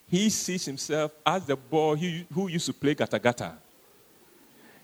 He 0.09 0.31
sees 0.31 0.65
himself 0.65 1.13
as 1.25 1.45
the 1.47 1.57
boy 1.57 2.25
who 2.33 2.49
used 2.49 2.67
to 2.67 2.73
play 2.73 2.95
gata 2.95 3.19
gata. 3.19 3.53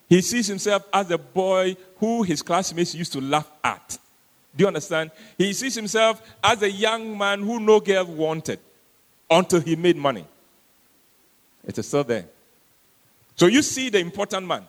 He 0.09 0.21
sees 0.23 0.47
himself 0.47 0.85
as 0.93 1.09
the 1.09 1.19
boy 1.19 1.77
who 1.99 2.23
his 2.23 2.43
classmates 2.43 2.95
used 2.95 3.13
to 3.13 3.21
laugh 3.21 3.51
at. 3.63 3.99
Do 4.57 4.63
you 4.63 4.69
understand? 4.69 5.11
He 5.37 5.53
sees 5.53 5.75
himself 5.75 6.23
as 6.43 6.63
a 6.63 6.71
young 6.71 7.19
man 7.19 7.43
who 7.43 7.59
no 7.59 7.81
girl 7.81 8.05
wanted 8.07 8.61
until 9.29 9.61
he 9.61 9.77
made 9.77 9.97
money. 9.97 10.25
It 11.67 11.77
is 11.77 11.89
still 11.89 12.05
there. 12.05 12.27
So 13.37 13.47
you 13.47 13.62
see 13.62 13.90
the 13.90 13.99
important 13.99 14.47
man. 14.47 14.66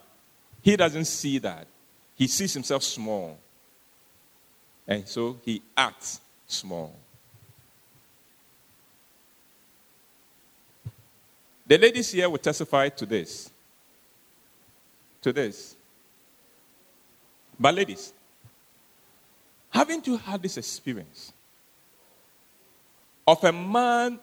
He 0.61 0.75
doesn't 0.75 1.05
see 1.05 1.37
that. 1.39 1.67
He 2.15 2.27
sees 2.27 2.53
himself 2.53 2.83
small. 2.83 3.37
And 4.87 5.07
so 5.07 5.37
he 5.43 5.61
acts 5.75 6.19
small. 6.45 6.93
The 11.65 11.77
ladies 11.77 12.11
here 12.11 12.29
will 12.29 12.37
testify 12.37 12.89
to 12.89 13.05
this. 13.05 13.49
To 15.21 15.33
this. 15.33 15.75
But, 17.59 17.75
ladies, 17.75 18.13
haven't 19.69 20.07
you 20.07 20.17
had 20.17 20.41
this 20.41 20.57
experience 20.57 21.33
of 23.25 23.43
a 23.43 23.51
man 23.51 24.19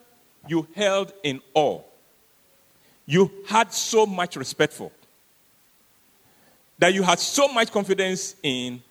you 0.48 0.66
held 0.74 1.12
in 1.22 1.40
awe? 1.52 1.82
You 3.06 3.30
had 3.46 3.73
so 3.73 4.06
much 4.06 4.37
respect 4.37 4.73
for, 4.73 4.90
that 6.78 6.92
you 6.94 7.02
had 7.02 7.18
so 7.18 7.49
much 7.49 7.70
confidence 7.70 8.37
in, 8.42 8.82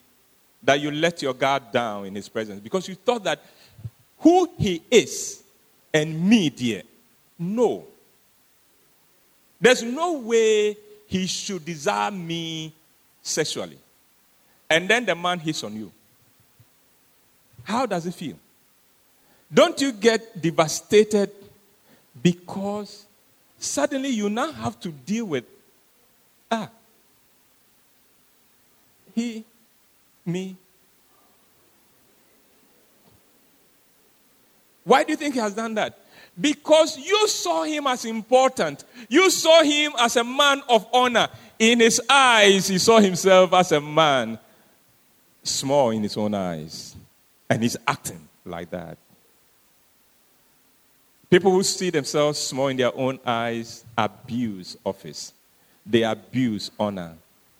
that 0.62 0.80
you 0.80 0.92
let 0.92 1.22
your 1.22 1.34
guard 1.34 1.72
down 1.72 2.06
in 2.06 2.16
his 2.16 2.30
presence 2.30 2.60
because 2.60 2.88
you 2.88 2.96
thought 2.96 3.24
that 3.24 3.44
who 4.20 4.50
he 4.58 4.82
is 4.90 5.44
and 5.94 6.30
me, 6.30 6.50
dear, 6.50 6.84
no. 7.38 7.86
There's 9.60 9.84
no 9.84 10.20
way 10.20 10.78
he 11.08 11.28
should 11.28 11.64
desire 11.66 12.12
me 12.12 12.74
sexually. 13.22 13.78
And 14.70 14.90
then 14.90 15.06
the 15.06 15.16
man 15.16 15.40
hits 15.40 15.64
on 15.64 15.76
you. 15.76 15.92
How 17.64 17.86
does 17.86 18.06
it 18.06 18.14
feel? 18.14 18.38
Don't 19.54 19.80
you 19.80 19.92
get 19.92 20.42
devastated 20.42 21.30
because 22.22 23.06
suddenly 23.64 24.10
you 24.10 24.30
now 24.30 24.52
have 24.52 24.80
to 24.82 24.90
deal 24.90 25.26
with, 25.26 25.46
ah, 26.52 26.70
he, 29.14 29.44
me. 30.26 30.56
Why 34.84 35.04
do 35.04 35.12
you 35.12 35.18
think 35.18 35.36
he 35.36 35.40
has 35.40 35.54
done 35.54 35.76
that? 35.76 35.98
Because 36.40 36.98
you 36.98 37.28
saw 37.28 37.64
him 37.64 37.88
as 37.88 38.06
important. 38.06 38.84
You 39.08 39.30
saw 39.30 39.62
him 39.62 39.94
as 40.00 40.16
a 40.16 40.24
man 40.24 40.62
of 40.68 40.88
honor. 40.92 41.30
In 41.60 41.80
his 41.80 42.02
eyes, 42.10 42.68
he 42.68 42.80
saw 42.80 43.00
himself 43.00 43.54
as 43.54 43.72
a 43.72 43.80
man 43.80 44.40
small 45.44 45.92
in 45.92 46.04
his 46.04 46.18
own 46.18 46.34
eyes. 46.34 46.96
And 47.50 47.62
he's 47.62 47.78
acting 47.88 48.28
like 48.46 48.72
that. 48.72 48.98
People 51.34 51.52
who 51.52 51.64
see 51.64 51.90
themselves 51.90 52.38
small 52.38 52.68
in 52.68 52.78
their 52.78 52.96
own 52.96 53.20
eyes 53.26 53.84
abuse 53.98 54.78
office, 54.86 55.34
they 55.84 56.04
abuse 56.04 56.70
honor, 56.80 57.16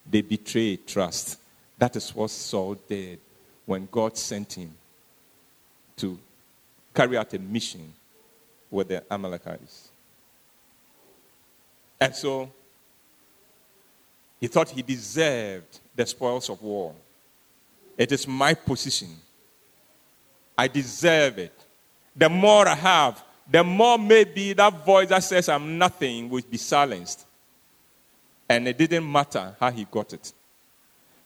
they 0.08 0.22
betray 0.22 0.78
trust. 0.78 1.40
That 1.80 1.96
is 1.96 2.14
what 2.14 2.30
Saul 2.30 2.76
did 2.88 3.20
when 3.66 3.88
God 3.92 4.16
sent 4.16 4.54
him 4.54 4.76
to 5.98 6.20
carry 6.94 7.18
out 7.18 7.34
a 7.34 7.40
mission 7.40 7.92
with 8.70 8.90
the 8.90 9.12
Amalekites. 9.12 9.90
And 12.00 12.16
so 12.16 12.52
he 14.40 14.46
thought 14.46 14.70
he 14.70 14.84
deserved 14.84 15.80
the 15.96 16.06
spoils 16.06 16.48
of 16.48 16.62
war. 16.62 16.94
It 17.98 18.12
is 18.12 18.28
my 18.28 18.54
position. 18.54 19.18
I 20.56 20.68
deserve 20.68 21.40
it. 21.40 21.58
The 22.16 22.30
more 22.30 22.68
I 22.68 22.76
have, 22.76 23.24
the 23.50 23.64
more 23.64 23.98
maybe 23.98 24.54
that 24.54 24.86
voice 24.86 25.10
that 25.10 25.24
says 25.24 25.50
I'm 25.50 25.78
nothing 25.78 26.30
will 26.30 26.44
be 26.50 26.58
silenced. 26.58 27.26
And 28.50 28.68
it 28.68 28.78
didn't 28.78 29.10
matter 29.10 29.56
how 29.60 29.72
he 29.72 29.86
got 29.90 30.14
it. 30.14 30.32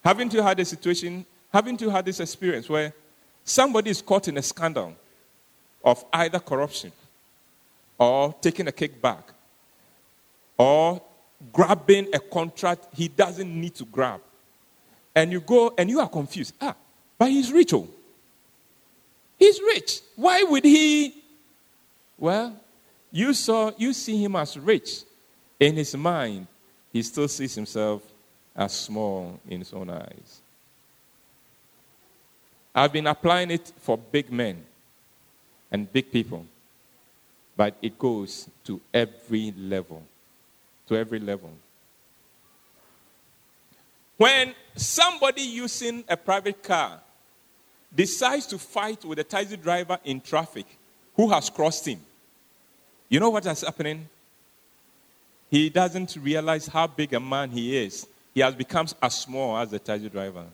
Haven't 0.04 0.34
you 0.34 0.42
had 0.42 0.60
a 0.60 0.66
situation 0.66 1.26
haven't 1.52 1.82
you 1.82 1.90
had 1.90 2.06
this 2.06 2.20
experience 2.20 2.70
where 2.70 2.94
somebody 3.44 3.90
is 3.90 4.02
caught 4.02 4.28
in 4.28 4.38
a 4.38 4.42
scandal 4.42 4.94
of 5.84 6.04
either 6.14 6.40
corruption 6.40 6.92
or 7.98 8.36
taking 8.42 8.68
a 8.68 8.72
kickback 8.72 9.24
or 10.58 11.02
grabbing 11.54 12.14
a 12.14 12.20
contract 12.20 12.88
he 12.94 13.08
doesn't 13.08 13.50
need 13.50 13.76
to 13.76 13.86
grab? 13.86 14.22
And 15.16 15.32
you 15.32 15.40
go 15.40 15.74
and 15.78 15.90
you 15.90 16.00
are 16.00 16.10
confused. 16.10 16.54
Ah, 16.62 16.76
but 17.18 17.30
he's 17.30 17.52
rich. 17.52 17.74
Oh. 17.74 17.88
He's 19.40 19.60
rich. 19.62 20.02
Why 20.16 20.44
would 20.44 20.64
he? 20.64 21.24
Well, 22.18 22.56
you 23.12 23.34
saw 23.34 23.72
you 23.78 23.94
see 23.94 24.24
him 24.24 24.36
as 24.36 24.58
rich. 24.58 25.04
In 25.60 25.76
his 25.76 25.96
mind, 25.96 26.48
he 26.92 27.02
still 27.04 27.28
sees 27.28 27.56
himself 27.56 28.02
as 28.56 28.74
small 28.74 29.40
in 29.48 29.60
his 29.60 29.74
own 29.74 29.90
eyes. 29.90 30.42
I've 32.74 32.94
been 32.94 33.08
applying 33.08 33.52
it 33.52 33.72
for 33.80 33.98
big 33.98 34.32
men 34.32 34.64
and 35.72 35.92
big 35.92 36.12
people, 36.12 36.46
but 37.56 37.76
it 37.82 37.98
goes 37.98 38.50
to 38.66 38.80
every 38.94 39.52
level. 39.58 40.04
To 40.88 40.96
every 40.96 41.20
level. 41.20 41.52
When 44.16 44.54
somebody 44.76 45.42
using 45.42 46.04
a 46.08 46.18
private 46.18 46.64
car 46.64 47.00
decides 47.96 48.46
to 48.48 48.58
fight 48.58 49.06
with 49.06 49.20
a 49.20 49.24
taxi 49.24 49.58
driver 49.58 50.00
in 50.04 50.22
traffic 50.22 50.77
who 51.18 51.30
has 51.30 51.50
crossed 51.50 51.86
him, 51.88 52.00
you 53.10 53.20
know 53.20 53.30
what 53.30 53.46
is 53.46 53.62
happening? 53.62 54.08
He 55.50 55.70
doesn't 55.70 56.16
realize 56.22 56.68
how 56.68 56.88
big 56.88 57.14
a 57.14 57.20
man 57.20 57.50
he 57.50 57.78
is. 57.78 58.08
He 58.34 58.42
has 58.42 58.54
become 58.54 58.88
as 59.02 59.16
small 59.16 59.58
as 59.58 59.72
the 59.72 59.80
taxi 59.80 60.10
driver. 60.10 60.46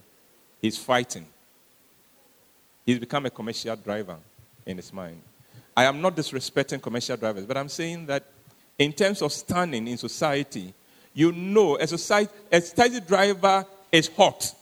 He's 0.62 0.77
fighting. 0.77 1.25
He's 2.86 3.00
become 3.00 3.25
a 3.25 3.29
commercial 3.29 3.75
driver 3.75 4.17
in 4.65 4.77
his 4.77 4.93
mind. 4.93 5.22
I 5.75 5.86
am 5.86 6.01
not 6.01 6.15
disrespecting 6.15 6.82
commercial 6.82 7.17
drivers, 7.17 7.46
but 7.46 7.58
I'm 7.58 7.70
saying 7.70 8.05
that 8.05 8.24
in 8.77 8.93
terms 8.93 9.22
of 9.22 9.32
standing 9.32 9.88
in 9.88 9.98
society, 9.98 10.74
you 11.13 11.32
know 11.32 11.77
a 11.77 11.88
society 11.88 12.32
a 12.51 12.62
taxi 12.62 13.00
driver 13.01 13.65
is 13.91 14.08
hot. 14.08 14.53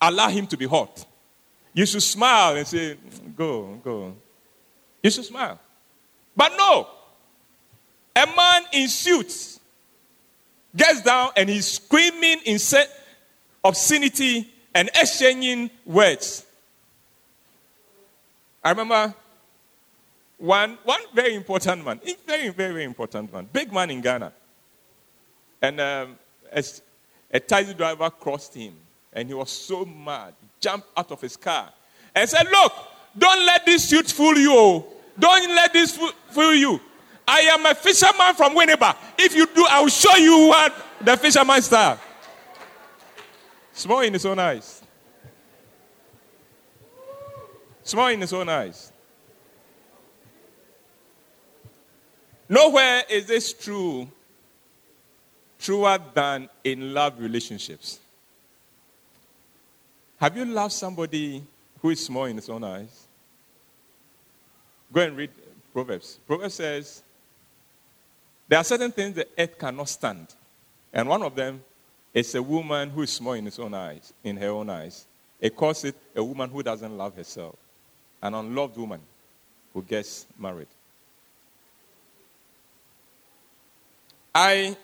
Allow 0.00 0.28
him 0.28 0.46
to 0.46 0.56
be 0.56 0.66
hot. 0.66 1.04
You 1.74 1.86
should 1.86 2.02
smile 2.02 2.56
and 2.56 2.66
say, 2.66 2.96
Go, 3.36 3.78
go. 3.84 4.14
You 5.02 5.10
should 5.10 5.24
smile. 5.24 5.58
But 6.36 6.52
no, 6.56 6.88
a 8.16 8.26
man 8.26 8.62
in 8.72 8.88
suits 8.88 9.60
gets 10.76 11.02
down 11.02 11.30
and 11.36 11.48
he's 11.48 11.66
screaming 11.66 12.38
in 12.44 12.58
obscenity 13.64 14.48
and 14.74 14.88
exchanging 14.94 15.70
words. 15.84 16.46
I 18.62 18.70
remember 18.70 19.14
one, 20.38 20.78
one 20.84 21.00
very 21.14 21.34
important 21.34 21.84
man, 21.84 22.00
very, 22.26 22.48
very, 22.50 22.72
very 22.72 22.84
important 22.84 23.32
man, 23.32 23.48
big 23.52 23.72
man 23.72 23.90
in 23.90 24.00
Ghana. 24.00 24.32
And 25.62 25.80
um, 25.80 26.18
a, 26.52 26.64
a 27.30 27.40
taxi 27.40 27.74
driver 27.74 28.08
crossed 28.10 28.54
him, 28.54 28.74
and 29.12 29.28
he 29.28 29.34
was 29.34 29.50
so 29.50 29.84
mad, 29.84 30.34
jumped 30.58 30.88
out 30.96 31.10
of 31.10 31.20
his 31.20 31.36
car, 31.36 31.70
and 32.14 32.28
said, 32.28 32.46
Look, 32.50 32.72
don't 33.16 33.44
let 33.44 33.66
this 33.66 33.88
suit 33.88 34.10
fool 34.10 34.36
you. 34.36 34.84
Don't 35.18 35.54
let 35.54 35.72
this 35.72 35.96
fool 36.30 36.54
you. 36.54 36.80
I 37.26 37.40
am 37.40 37.66
a 37.66 37.74
fisherman 37.74 38.34
from 38.34 38.56
Winneba. 38.56 38.96
If 39.18 39.34
you 39.34 39.46
do, 39.46 39.66
I 39.68 39.80
will 39.80 39.88
show 39.88 40.16
you 40.16 40.48
what 40.48 40.74
the 41.00 41.16
fisherman 41.16 41.62
style. 41.62 42.00
Small 43.72 44.00
in 44.00 44.12
his 44.12 44.26
own 44.26 44.38
eyes. 44.38 44.82
Small 47.82 48.08
in 48.08 48.20
his 48.20 48.32
own 48.32 48.48
eyes. 48.48 48.92
Nowhere 52.48 53.04
is 53.08 53.26
this 53.26 53.52
true 53.52 54.08
truer 55.60 55.98
than 56.14 56.48
in 56.64 56.92
love 56.92 57.20
relationships. 57.20 58.00
Have 60.18 60.36
you 60.36 60.44
loved 60.44 60.72
somebody 60.72 61.44
who 61.80 61.90
is 61.90 62.04
small 62.04 62.24
in 62.24 62.36
his 62.36 62.48
own 62.48 62.64
eyes? 62.64 63.06
Go 64.92 65.00
and 65.00 65.16
read 65.16 65.30
Proverbs. 65.72 66.18
Proverbs 66.26 66.54
says, 66.54 67.02
There 68.48 68.58
are 68.58 68.64
certain 68.64 68.90
things 68.90 69.14
the 69.14 69.28
earth 69.38 69.58
cannot 69.58 69.88
stand. 69.88 70.26
And 70.92 71.08
one 71.08 71.22
of 71.22 71.34
them 71.34 71.62
is 72.12 72.34
a 72.34 72.42
woman 72.42 72.90
who 72.90 73.02
is 73.02 73.12
small 73.12 73.34
in 73.34 73.44
his 73.44 73.58
own 73.58 73.74
eyes, 73.74 74.12
in 74.24 74.36
her 74.36 74.48
own 74.48 74.68
eyes. 74.68 75.06
It 75.40 75.56
calls 75.56 75.84
it 75.84 75.96
a 76.14 76.22
woman 76.22 76.50
who 76.50 76.62
doesn't 76.62 76.96
love 76.96 77.16
herself. 77.16 77.56
An 78.20 78.34
unloved 78.34 78.76
woman 78.76 79.00
who 79.72 79.82
gets 79.82 80.26
married. 80.38 80.66
I 84.34 84.76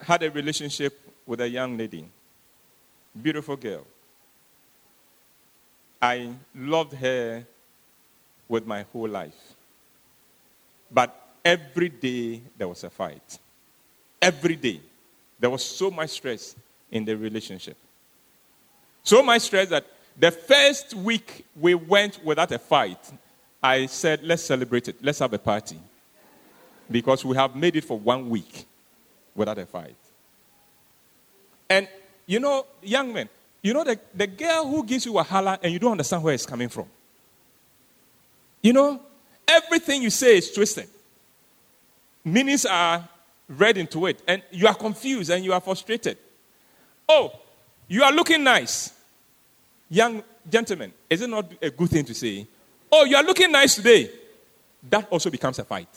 had 0.00 0.22
a 0.22 0.30
relationship 0.30 0.98
with 1.24 1.40
a 1.40 1.48
young 1.48 1.76
lady, 1.76 2.04
beautiful 3.20 3.56
girl. 3.56 3.84
I 6.06 6.32
loved 6.54 6.92
her 6.92 7.44
with 8.46 8.64
my 8.64 8.84
whole 8.92 9.08
life. 9.08 9.54
But 10.88 11.10
every 11.44 11.88
day 11.88 12.42
there 12.56 12.68
was 12.68 12.84
a 12.84 12.90
fight. 12.90 13.38
Every 14.22 14.54
day. 14.54 14.80
There 15.40 15.50
was 15.50 15.64
so 15.64 15.90
much 15.90 16.10
stress 16.10 16.54
in 16.92 17.04
the 17.04 17.16
relationship. 17.16 17.76
So 19.02 19.20
much 19.20 19.42
stress 19.42 19.68
that 19.70 19.84
the 20.16 20.30
first 20.30 20.94
week 20.94 21.44
we 21.60 21.74
went 21.74 22.24
without 22.24 22.52
a 22.52 22.58
fight, 22.60 23.00
I 23.60 23.86
said, 23.86 24.22
let's 24.22 24.44
celebrate 24.44 24.86
it. 24.86 25.02
Let's 25.02 25.18
have 25.18 25.32
a 25.32 25.40
party. 25.40 25.80
Because 26.88 27.24
we 27.24 27.36
have 27.36 27.56
made 27.56 27.74
it 27.74 27.84
for 27.84 27.98
one 27.98 28.30
week 28.30 28.64
without 29.34 29.58
a 29.58 29.66
fight. 29.66 29.96
And 31.68 31.88
you 32.26 32.38
know, 32.38 32.64
young 32.80 33.12
men, 33.12 33.28
you 33.66 33.74
know 33.74 33.82
the, 33.82 33.98
the 34.14 34.28
girl 34.28 34.64
who 34.68 34.84
gives 34.84 35.04
you 35.06 35.18
a 35.18 35.24
holler 35.24 35.58
and 35.60 35.72
you 35.72 35.80
don't 35.80 35.90
understand 35.90 36.22
where 36.22 36.32
it's 36.32 36.46
coming 36.46 36.68
from. 36.68 36.86
You 38.62 38.72
know, 38.72 39.00
everything 39.48 40.02
you 40.02 40.10
say 40.10 40.38
is 40.38 40.52
twisted. 40.52 40.88
Meanings 42.24 42.64
are 42.64 43.08
read 43.48 43.76
into 43.76 44.06
it, 44.06 44.22
and 44.28 44.40
you 44.52 44.68
are 44.68 44.74
confused 44.74 45.30
and 45.30 45.44
you 45.44 45.52
are 45.52 45.60
frustrated. 45.60 46.16
Oh, 47.08 47.32
you 47.88 48.04
are 48.04 48.12
looking 48.12 48.44
nice. 48.44 48.92
Young 49.90 50.22
gentlemen, 50.48 50.92
is 51.10 51.22
it 51.22 51.28
not 51.28 51.50
a 51.60 51.70
good 51.70 51.90
thing 51.90 52.04
to 52.04 52.14
say? 52.14 52.46
Oh, 52.92 53.04
you 53.04 53.16
are 53.16 53.24
looking 53.24 53.50
nice 53.50 53.74
today. 53.74 54.08
That 54.88 55.08
also 55.10 55.28
becomes 55.28 55.58
a 55.58 55.64
fight. 55.64 55.88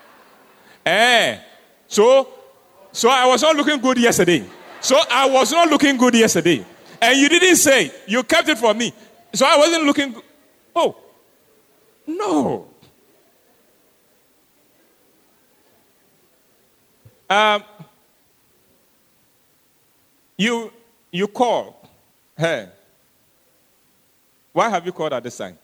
eh. 0.86 1.38
So, 1.86 2.28
so 2.92 3.10
I 3.10 3.26
was 3.26 3.42
not 3.42 3.56
looking 3.56 3.78
good 3.78 3.98
yesterday. 3.98 4.42
So 4.80 4.98
I 5.10 5.28
was 5.28 5.52
not 5.52 5.68
looking 5.68 5.98
good 5.98 6.14
yesterday. 6.14 6.64
And 7.00 7.18
you 7.18 7.28
didn't 7.28 7.56
say, 7.56 7.92
you 8.06 8.22
kept 8.22 8.48
it 8.48 8.58
for 8.58 8.74
me. 8.74 8.92
So 9.32 9.46
I 9.46 9.56
wasn't 9.56 9.84
looking. 9.84 10.14
Oh, 10.74 10.96
no. 12.06 12.68
Um, 17.30 17.62
you, 20.36 20.72
you 21.10 21.28
call 21.28 21.88
her. 22.36 22.72
Why 24.52 24.68
have 24.70 24.86
you 24.86 24.92
called 24.92 25.12
at 25.12 25.22
this 25.22 25.36
time? 25.36 25.58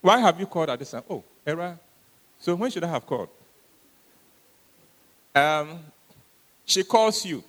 Why 0.00 0.18
have 0.18 0.38
you 0.38 0.46
called 0.46 0.70
at 0.70 0.78
this 0.78 0.90
time? 0.90 1.04
Oh, 1.08 1.22
Era. 1.46 1.78
So 2.38 2.54
when 2.54 2.70
should 2.70 2.84
I 2.84 2.88
have 2.88 3.06
called? 3.06 3.28
Um, 5.34 5.80
she 6.64 6.82
calls 6.82 7.24
you. 7.24 7.42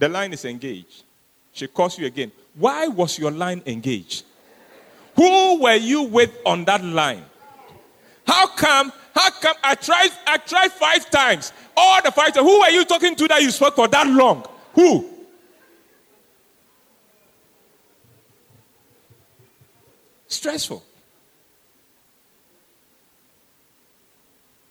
The 0.00 0.08
line 0.08 0.32
is 0.32 0.46
engaged. 0.46 1.04
She 1.52 1.66
calls 1.66 1.98
you 1.98 2.06
again. 2.06 2.32
Why 2.54 2.88
was 2.88 3.18
your 3.18 3.30
line 3.30 3.62
engaged? 3.66 4.24
Who 5.14 5.60
were 5.60 5.74
you 5.74 6.04
with 6.04 6.30
on 6.46 6.64
that 6.64 6.82
line? 6.82 7.24
How 8.26 8.46
come? 8.46 8.92
How 9.14 9.30
come 9.30 9.56
I 9.62 9.74
tried 9.74 10.10
I 10.26 10.38
tried 10.38 10.72
five 10.72 11.10
times? 11.10 11.52
All 11.76 12.00
the 12.02 12.10
five 12.10 12.32
times. 12.32 12.46
Who 12.46 12.60
were 12.60 12.70
you 12.70 12.86
talking 12.86 13.14
to 13.14 13.28
that 13.28 13.42
you 13.42 13.50
spoke 13.50 13.76
for 13.76 13.88
that 13.88 14.06
long? 14.06 14.46
Who? 14.74 15.06
Stressful. 20.28 20.82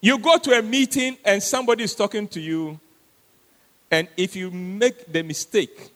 You 0.01 0.17
go 0.17 0.39
to 0.39 0.57
a 0.57 0.63
meeting 0.63 1.17
and 1.23 1.43
somebody 1.43 1.83
is 1.83 1.93
talking 1.93 2.27
to 2.29 2.39
you, 2.39 2.79
and 3.91 4.07
if 4.15 4.35
you 4.35 4.51
make 4.51 5.11
the 5.11 5.23
mistake 5.23 5.91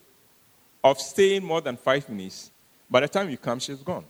of 0.82 0.98
staying 0.98 1.44
more 1.44 1.60
than 1.60 1.76
five 1.76 2.08
minutes, 2.08 2.50
by 2.90 3.00
the 3.00 3.08
time 3.08 3.30
you 3.30 3.38
come, 3.38 3.58
she's 3.58 3.82
gone. 3.82 4.04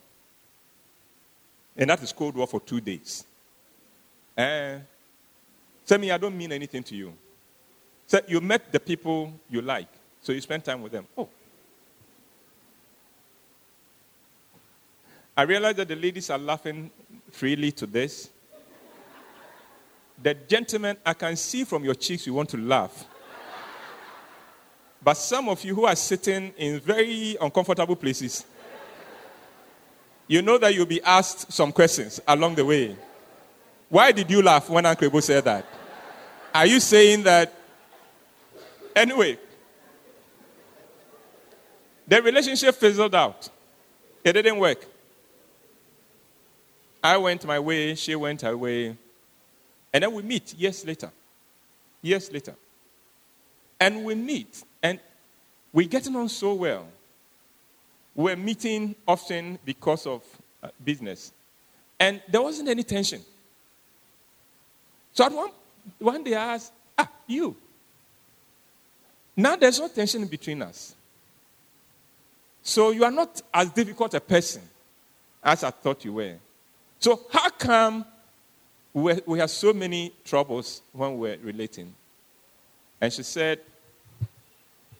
And 1.76 1.90
that 1.90 2.02
is 2.02 2.12
Cold 2.12 2.34
War 2.34 2.46
for 2.46 2.60
two 2.60 2.80
days. 2.80 3.24
And 4.36 4.82
tell 5.86 5.98
me, 5.98 6.10
I 6.10 6.18
don't 6.18 6.36
mean 6.36 6.52
anything 6.52 6.82
to 6.84 6.96
you. 6.96 7.12
So 8.06 8.20
you 8.28 8.40
met 8.40 8.72
the 8.72 8.80
people 8.80 9.32
you 9.48 9.62
like, 9.62 9.88
so 10.22 10.32
you 10.32 10.40
spend 10.40 10.64
time 10.64 10.82
with 10.82 10.92
them. 10.92 11.06
Oh. 11.16 11.28
I 15.36 15.42
realize 15.42 15.74
that 15.76 15.88
the 15.88 15.96
ladies 15.96 16.30
are 16.30 16.38
laughing 16.38 16.90
freely 17.30 17.72
to 17.72 17.86
this. 17.86 18.30
The 20.22 20.34
gentlemen, 20.34 20.96
I 21.04 21.12
can 21.12 21.34
see 21.36 21.64
from 21.64 21.84
your 21.84 21.94
cheeks 21.94 22.26
you 22.26 22.34
want 22.34 22.48
to 22.50 22.56
laugh. 22.56 23.04
But 25.04 25.18
some 25.18 25.50
of 25.50 25.62
you 25.62 25.74
who 25.74 25.84
are 25.84 25.94
sitting 25.94 26.54
in 26.56 26.80
very 26.80 27.36
uncomfortable 27.38 27.94
places, 27.94 28.46
you 30.26 30.40
know 30.40 30.56
that 30.56 30.74
you'll 30.74 30.86
be 30.86 31.02
asked 31.02 31.52
some 31.52 31.70
questions 31.72 32.20
along 32.26 32.54
the 32.54 32.64
way. 32.64 32.96
Why 33.90 34.12
did 34.12 34.30
you 34.30 34.40
laugh 34.40 34.70
when 34.70 34.86
Uncle 34.86 35.06
Ebo 35.06 35.20
said 35.20 35.44
that? 35.44 35.66
Are 36.54 36.64
you 36.64 36.80
saying 36.80 37.22
that? 37.24 37.52
Anyway, 38.96 39.38
the 42.08 42.22
relationship 42.22 42.74
fizzled 42.74 43.14
out. 43.14 43.50
It 44.22 44.32
didn't 44.32 44.58
work. 44.58 44.86
I 47.02 47.18
went 47.18 47.44
my 47.44 47.58
way, 47.58 47.94
she 47.94 48.14
went 48.14 48.40
her 48.40 48.56
way. 48.56 48.96
And 49.92 50.02
then 50.02 50.12
we 50.14 50.22
meet 50.22 50.54
years 50.54 50.86
later. 50.86 51.10
Years 52.00 52.32
later. 52.32 52.54
And 53.78 54.02
we 54.04 54.14
meet, 54.14 54.62
and 54.84 55.00
we're 55.72 55.88
getting 55.88 56.14
on 56.14 56.28
so 56.28 56.52
well. 56.52 56.86
We're 58.14 58.36
meeting 58.36 58.94
often 59.08 59.58
because 59.64 60.06
of 60.06 60.22
uh, 60.62 60.68
business. 60.84 61.32
And 61.98 62.22
there 62.28 62.42
wasn't 62.42 62.68
any 62.68 62.82
tension. 62.84 63.22
So 65.14 65.24
at 65.24 65.32
one, 65.32 65.50
one 65.98 66.22
day 66.22 66.34
I 66.34 66.54
asked, 66.54 66.72
Ah, 66.96 67.08
you. 67.26 67.56
Now 69.36 69.56
there's 69.56 69.80
no 69.80 69.88
tension 69.88 70.26
between 70.26 70.62
us. 70.62 70.94
So 72.62 72.90
you 72.90 73.04
are 73.04 73.10
not 73.10 73.40
as 73.52 73.70
difficult 73.70 74.14
a 74.14 74.20
person 74.20 74.62
as 75.42 75.64
I 75.64 75.70
thought 75.70 76.04
you 76.04 76.12
were. 76.12 76.36
So 77.00 77.22
how 77.32 77.48
come 77.50 78.04
we, 78.92 79.18
we 79.26 79.38
have 79.38 79.50
so 79.50 79.72
many 79.72 80.12
troubles 80.24 80.82
when 80.92 81.18
we're 81.18 81.38
relating? 81.38 81.92
And 83.00 83.12
she 83.12 83.22
said, 83.22 83.60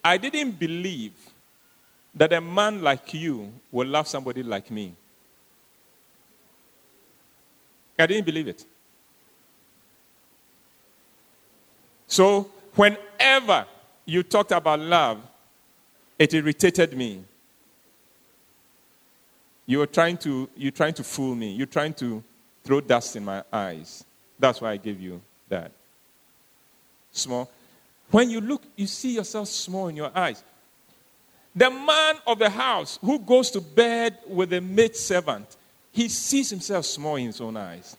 I 0.04 0.18
didn't 0.18 0.52
believe 0.58 1.12
that 2.14 2.32
a 2.32 2.40
man 2.40 2.82
like 2.82 3.14
you 3.14 3.52
will 3.72 3.88
love 3.88 4.06
somebody 4.06 4.42
like 4.42 4.70
me. 4.70 4.94
I 7.98 8.06
didn't 8.06 8.26
believe 8.26 8.48
it. 8.48 8.64
So, 12.06 12.50
whenever 12.74 13.66
you 14.04 14.22
talked 14.22 14.52
about 14.52 14.78
love, 14.78 15.18
it 16.18 16.34
irritated 16.34 16.96
me. 16.96 17.24
You 19.66 19.78
were 19.78 19.86
trying 19.86 20.18
to, 20.18 20.48
you're 20.56 20.70
trying 20.70 20.94
to 20.94 21.02
fool 21.02 21.34
me. 21.34 21.52
You're 21.52 21.66
trying 21.66 21.94
to 21.94 22.22
throw 22.62 22.80
dust 22.80 23.16
in 23.16 23.24
my 23.24 23.42
eyes. 23.52 24.04
That's 24.38 24.60
why 24.60 24.72
I 24.72 24.76
gave 24.76 25.00
you 25.00 25.20
that. 25.48 25.72
Small. 27.10 27.50
When 28.10 28.30
you 28.30 28.40
look, 28.40 28.62
you 28.76 28.86
see 28.86 29.14
yourself 29.14 29.48
small 29.48 29.88
in 29.88 29.96
your 29.96 30.10
eyes. 30.14 30.42
The 31.54 31.70
man 31.70 32.16
of 32.26 32.38
the 32.38 32.50
house 32.50 32.98
who 33.00 33.18
goes 33.18 33.50
to 33.52 33.60
bed 33.60 34.18
with 34.26 34.52
a 34.52 34.60
maid 34.60 34.96
servant, 34.96 35.56
he 35.92 36.08
sees 36.08 36.50
himself 36.50 36.84
small 36.84 37.16
in 37.16 37.26
his 37.26 37.40
own 37.40 37.56
eyes. 37.56 37.96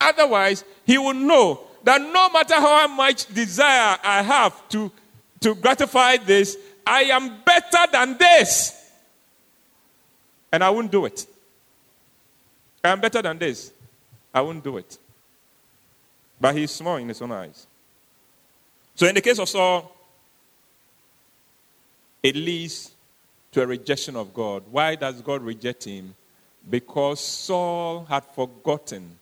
Otherwise, 0.00 0.64
he 0.86 0.98
will 0.98 1.14
know 1.14 1.60
that 1.82 2.00
no 2.00 2.28
matter 2.30 2.54
how 2.54 2.86
much 2.88 3.26
desire 3.34 3.98
I 4.02 4.22
have 4.22 4.68
to, 4.70 4.90
to 5.40 5.54
gratify 5.54 6.18
this, 6.18 6.56
I 6.86 7.02
am 7.04 7.42
better 7.44 7.90
than 7.92 8.16
this. 8.16 8.74
And 10.52 10.64
I 10.64 10.70
won't 10.70 10.90
do 10.90 11.04
it. 11.04 11.26
I 12.82 12.90
am 12.90 13.00
better 13.00 13.20
than 13.20 13.38
this. 13.38 13.72
I 14.32 14.40
won't 14.40 14.62
do 14.62 14.76
it. 14.78 14.98
But 16.40 16.56
he's 16.56 16.70
small 16.70 16.96
in 16.96 17.08
his 17.08 17.20
own 17.20 17.32
eyes. 17.32 17.66
So, 18.98 19.06
in 19.06 19.14
the 19.14 19.20
case 19.20 19.38
of 19.38 19.48
Saul, 19.48 19.94
it 22.20 22.34
leads 22.34 22.90
to 23.52 23.62
a 23.62 23.66
rejection 23.68 24.16
of 24.16 24.34
God. 24.34 24.64
Why 24.72 24.96
does 24.96 25.22
God 25.22 25.40
reject 25.42 25.84
him? 25.84 26.16
Because 26.68 27.20
Saul 27.20 28.04
had 28.06 28.24
forgotten 28.24 29.16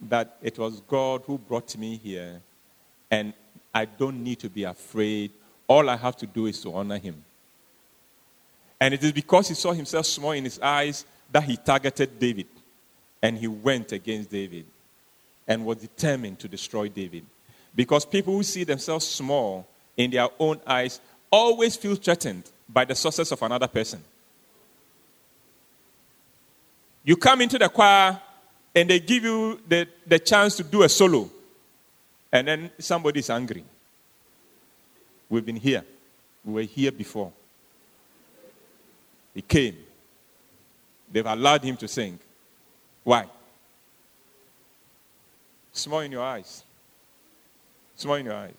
that 0.00 0.36
it 0.42 0.58
was 0.58 0.80
God 0.88 1.22
who 1.24 1.38
brought 1.38 1.76
me 1.76 2.00
here, 2.02 2.42
and 3.08 3.32
I 3.72 3.84
don't 3.84 4.24
need 4.24 4.40
to 4.40 4.50
be 4.50 4.64
afraid. 4.64 5.30
All 5.68 5.88
I 5.88 5.94
have 5.94 6.16
to 6.16 6.26
do 6.26 6.46
is 6.46 6.60
to 6.62 6.74
honor 6.74 6.98
him. 6.98 7.22
And 8.80 8.92
it 8.92 9.04
is 9.04 9.12
because 9.12 9.46
he 9.46 9.54
saw 9.54 9.72
himself 9.72 10.06
small 10.06 10.32
in 10.32 10.42
his 10.42 10.58
eyes 10.58 11.04
that 11.30 11.44
he 11.44 11.56
targeted 11.56 12.18
David. 12.18 12.48
And 13.22 13.38
he 13.38 13.46
went 13.46 13.92
against 13.92 14.30
David 14.30 14.66
and 15.46 15.64
was 15.64 15.76
determined 15.76 16.40
to 16.40 16.48
destroy 16.48 16.88
David. 16.88 17.24
Because 17.76 18.06
people 18.06 18.32
who 18.32 18.42
see 18.42 18.64
themselves 18.64 19.06
small 19.06 19.68
in 19.96 20.10
their 20.10 20.28
own 20.38 20.58
eyes 20.66 20.98
always 21.30 21.76
feel 21.76 21.94
threatened 21.94 22.50
by 22.66 22.86
the 22.86 22.94
success 22.94 23.30
of 23.30 23.42
another 23.42 23.68
person. 23.68 24.02
You 27.04 27.16
come 27.16 27.42
into 27.42 27.58
the 27.58 27.68
choir 27.68 28.20
and 28.74 28.88
they 28.90 28.98
give 28.98 29.24
you 29.24 29.60
the, 29.68 29.86
the 30.06 30.18
chance 30.18 30.56
to 30.56 30.64
do 30.64 30.82
a 30.82 30.88
solo, 30.88 31.30
and 32.32 32.48
then 32.48 32.70
somebody 32.78 33.20
is 33.20 33.30
angry. 33.30 33.64
We've 35.28 35.44
been 35.44 35.56
here, 35.56 35.84
we 36.44 36.52
were 36.54 36.62
here 36.62 36.92
before. 36.92 37.32
He 39.34 39.42
came. 39.42 39.76
They've 41.12 41.26
allowed 41.26 41.62
him 41.62 41.76
to 41.76 41.88
sing. 41.88 42.18
Why? 43.04 43.26
Small 45.72 46.00
in 46.00 46.12
your 46.12 46.22
eyes 46.22 46.64
small 47.96 48.14
in 48.14 48.26
your 48.26 48.34
eyes. 48.34 48.54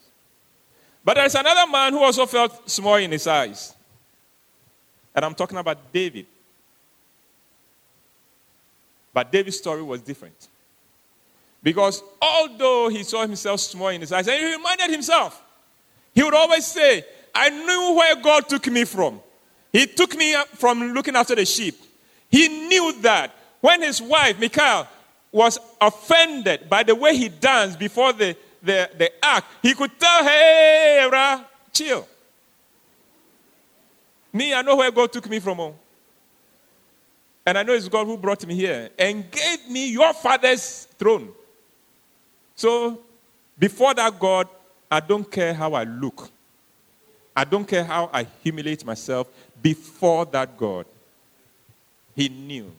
But 1.04 1.16
there's 1.16 1.36
another 1.36 1.72
man 1.72 1.94
who 1.94 2.00
also 2.04 2.26
felt 2.26 2.70
small 2.70 2.96
in 2.96 3.12
his 3.12 3.26
eyes. 3.28 3.74
And 5.16 5.24
I'm 5.24 5.34
talking 5.34 5.58
about 5.58 5.94
David. 5.94 6.26
But 9.14 9.32
David's 9.32 9.58
story 9.58 9.82
was 9.82 10.02
different. 10.02 10.48
Because 11.64 12.04
although 12.22 12.90
he 12.90 13.04
saw 13.04 13.22
himself 13.22 13.60
small 13.62 13.88
in 13.88 14.02
his 14.02 14.12
eyes, 14.12 14.28
and 14.28 14.38
he 14.38 14.52
reminded 14.54 14.90
himself, 14.92 15.42
he 16.14 16.24
would 16.24 16.34
always 16.34 16.66
say, 16.66 17.06
I 17.34 17.50
knew 17.50 17.96
where 17.96 18.16
God 18.22 18.50
took 18.50 18.68
me 18.68 18.84
from. 18.84 19.22
He 19.72 19.86
took 19.88 20.16
me 20.16 20.36
from 20.56 20.94
looking 20.94 21.16
after 21.16 21.36
the 21.36 21.46
sheep. 21.46 21.76
He 22.30 22.48
knew 22.48 23.00
that 23.02 23.36
when 23.62 23.82
his 23.82 24.02
wife, 24.02 24.40
Michal, 24.40 24.88
was 25.32 25.60
offended 25.80 26.70
by 26.70 26.84
the 26.84 26.96
way 26.96 27.16
he 27.16 27.30
danced 27.30 27.80
before 27.80 28.14
the 28.14 28.36
the, 28.62 28.90
the 28.98 29.12
ark, 29.24 29.44
he 29.62 29.74
could 29.74 30.00
tell, 30.00 30.24
hey, 30.24 31.08
Ra, 31.12 31.44
chill. 31.72 32.08
Me, 34.34 34.54
I 34.54 34.62
know 34.62 34.76
where 34.76 34.92
God 34.92 35.12
took 35.12 35.30
me 35.30 35.40
from. 35.40 35.60
Oh. 35.60 35.76
And 37.46 37.58
I 37.58 37.64
know 37.64 37.74
it's 37.74 37.88
God 37.88 38.06
who 38.06 38.18
brought 38.18 38.46
me 38.46 38.56
here 38.56 38.90
and 39.00 39.30
gave 39.32 39.70
me 39.70 39.90
your 39.90 40.14
father's 40.14 40.86
throne. 40.98 41.30
So, 42.56 43.00
before 43.58 43.94
that 43.94 44.20
God, 44.20 44.48
I 44.92 45.00
don't 45.00 45.30
care 45.30 45.54
how 45.54 45.74
I 45.74 45.84
look. 45.84 46.30
I 47.36 47.44
don't 47.44 47.68
care 47.68 47.84
how 47.84 48.10
I 48.12 48.28
humiliate 48.44 48.84
myself 48.84 49.28
before 49.62 50.26
that 50.26 50.58
God. 50.58 50.86
He 52.16 52.30
knew. 52.30 52.72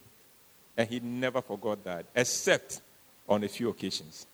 And 0.76 0.88
he 0.88 1.00
never 1.00 1.40
forgot 1.40 1.82
that, 1.84 2.06
except 2.14 2.80
on 3.28 3.42
a 3.44 3.48
few 3.48 3.68
occasions. 3.68 4.26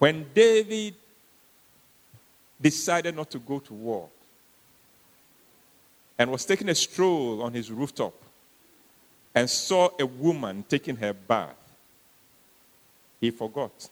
When 0.00 0.24
David 0.32 0.94
decided 2.58 3.14
not 3.14 3.30
to 3.32 3.38
go 3.38 3.58
to 3.58 3.74
war 3.74 4.08
and 6.18 6.30
was 6.30 6.46
taking 6.46 6.70
a 6.70 6.74
stroll 6.74 7.42
on 7.42 7.52
his 7.52 7.70
rooftop 7.70 8.14
and 9.34 9.48
saw 9.48 9.90
a 10.00 10.06
woman 10.06 10.64
taking 10.66 10.96
her 10.96 11.12
bath, 11.12 11.54
he 13.20 13.30
forgot. 13.30 13.90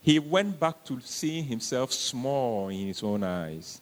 He 0.00 0.20
went 0.20 0.60
back 0.60 0.84
to 0.84 1.00
seeing 1.00 1.42
himself 1.42 1.92
small 1.92 2.68
in 2.68 2.86
his 2.86 3.02
own 3.02 3.24
eyes. 3.24 3.80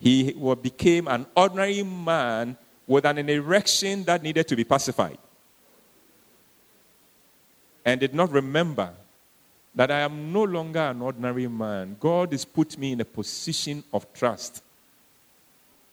He 0.00 0.34
became 0.62 1.06
an 1.06 1.26
ordinary 1.36 1.82
man 1.82 2.56
with 2.86 3.04
an 3.04 3.18
erection 3.28 4.04
that 4.04 4.22
needed 4.22 4.48
to 4.48 4.56
be 4.56 4.64
pacified 4.64 5.18
and 7.88 7.98
did 8.00 8.14
not 8.14 8.30
remember 8.30 8.90
that 9.74 9.90
I 9.90 10.00
am 10.00 10.30
no 10.30 10.42
longer 10.44 10.80
an 10.80 11.00
ordinary 11.00 11.48
man. 11.48 11.96
God 11.98 12.32
has 12.32 12.44
put 12.44 12.76
me 12.76 12.92
in 12.92 13.00
a 13.00 13.04
position 13.04 13.82
of 13.94 14.12
trust. 14.12 14.62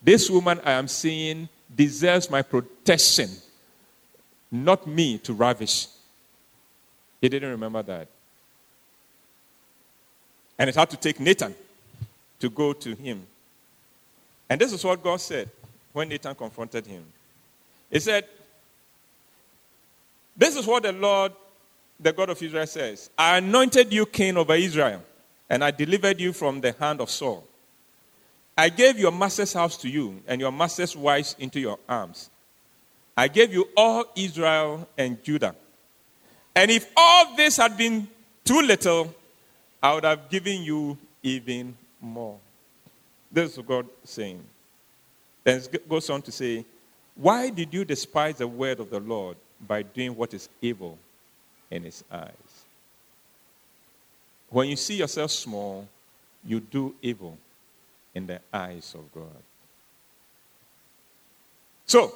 This 0.04 0.30
woman 0.30 0.60
I 0.66 0.74
am 0.74 0.90
seeing 0.90 1.48
deserves 1.74 2.30
my 2.30 2.42
protection, 2.42 3.30
not 4.52 4.86
me 4.86 5.20
to 5.20 5.34
ravish. 5.34 5.88
He 7.22 7.30
didn't 7.30 7.52
remember 7.52 7.82
that. 7.84 8.10
And 10.60 10.70
it 10.70 10.76
had 10.76 10.90
to 10.90 10.98
take 10.98 11.22
Nathan 11.22 11.56
to 12.40 12.50
go 12.50 12.74
to 12.74 12.94
him 12.94 13.26
And 14.50 14.60
this 14.60 14.74
is 14.74 14.84
what 14.84 15.02
God 15.02 15.22
said 15.22 15.50
when 15.94 16.10
Nathan 16.10 16.36
confronted 16.36 16.86
him. 16.86 17.06
He 17.90 18.00
said, 18.02 18.26
This 20.36 20.58
is 20.58 20.68
what 20.68 20.84
the 20.84 20.92
Lord, 20.92 21.32
the 22.00 22.12
God 22.12 22.30
of 22.30 22.42
Israel, 22.42 22.68
says 22.68 23.10
I 23.18 23.38
anointed 23.38 23.92
you 23.94 24.06
king 24.06 24.38
over 24.38 24.56
Israel, 24.56 25.02
and 25.50 25.64
I 25.64 25.72
delivered 25.72 26.20
you 26.20 26.34
from 26.34 26.62
the 26.62 26.72
hand 26.74 27.02
of 27.02 27.10
Saul. 27.10 27.46
I 28.58 28.70
gave 28.70 28.98
your 28.98 29.12
master's 29.12 29.54
house 29.54 29.78
to 29.78 29.90
you, 29.90 30.22
and 30.28 30.40
your 30.40 30.52
master's 30.52 30.96
wives 30.96 31.36
into 31.40 31.60
your 31.60 31.78
arms. 31.88 32.30
I 33.18 33.28
gave 33.28 33.54
you 33.54 33.70
all 33.76 34.06
Israel 34.16 34.88
and 34.98 35.22
Judah. 35.24 35.56
And 36.56 36.72
if 36.72 36.90
all 36.96 37.36
this 37.36 37.58
had 37.58 37.78
been 37.78 38.08
too 38.44 38.62
little, 38.62 39.14
I 39.82 39.94
would 39.94 40.04
have 40.04 40.30
given 40.30 40.64
you 40.64 40.98
even 41.22 41.76
more. 42.00 42.38
This 43.32 43.58
is 43.58 43.64
God 43.66 43.88
saying. 44.04 44.44
Then 45.44 45.62
it 45.72 45.90
goes 45.90 46.10
on 46.10 46.22
to 46.24 46.32
say, 46.32 46.66
Why 47.16 47.50
did 47.50 47.74
you 47.74 47.84
despise 47.84 48.38
the 48.38 48.48
word 48.48 48.80
of 48.80 48.90
the 48.90 49.00
Lord 49.00 49.38
by 49.68 49.84
doing 49.84 50.16
what 50.16 50.34
is 50.34 50.50
evil 50.62 50.98
in 51.72 51.84
his 51.84 52.04
eyes? 52.12 52.66
When 54.50 54.70
you 54.70 54.76
see 54.76 54.96
yourself 54.96 55.32
small, 55.32 55.88
you 56.46 56.60
do 56.60 56.96
evil 57.02 57.38
in 58.14 58.28
the 58.28 58.40
eyes 58.54 58.96
of 58.96 59.14
God. 59.14 59.44
So, 61.86 62.14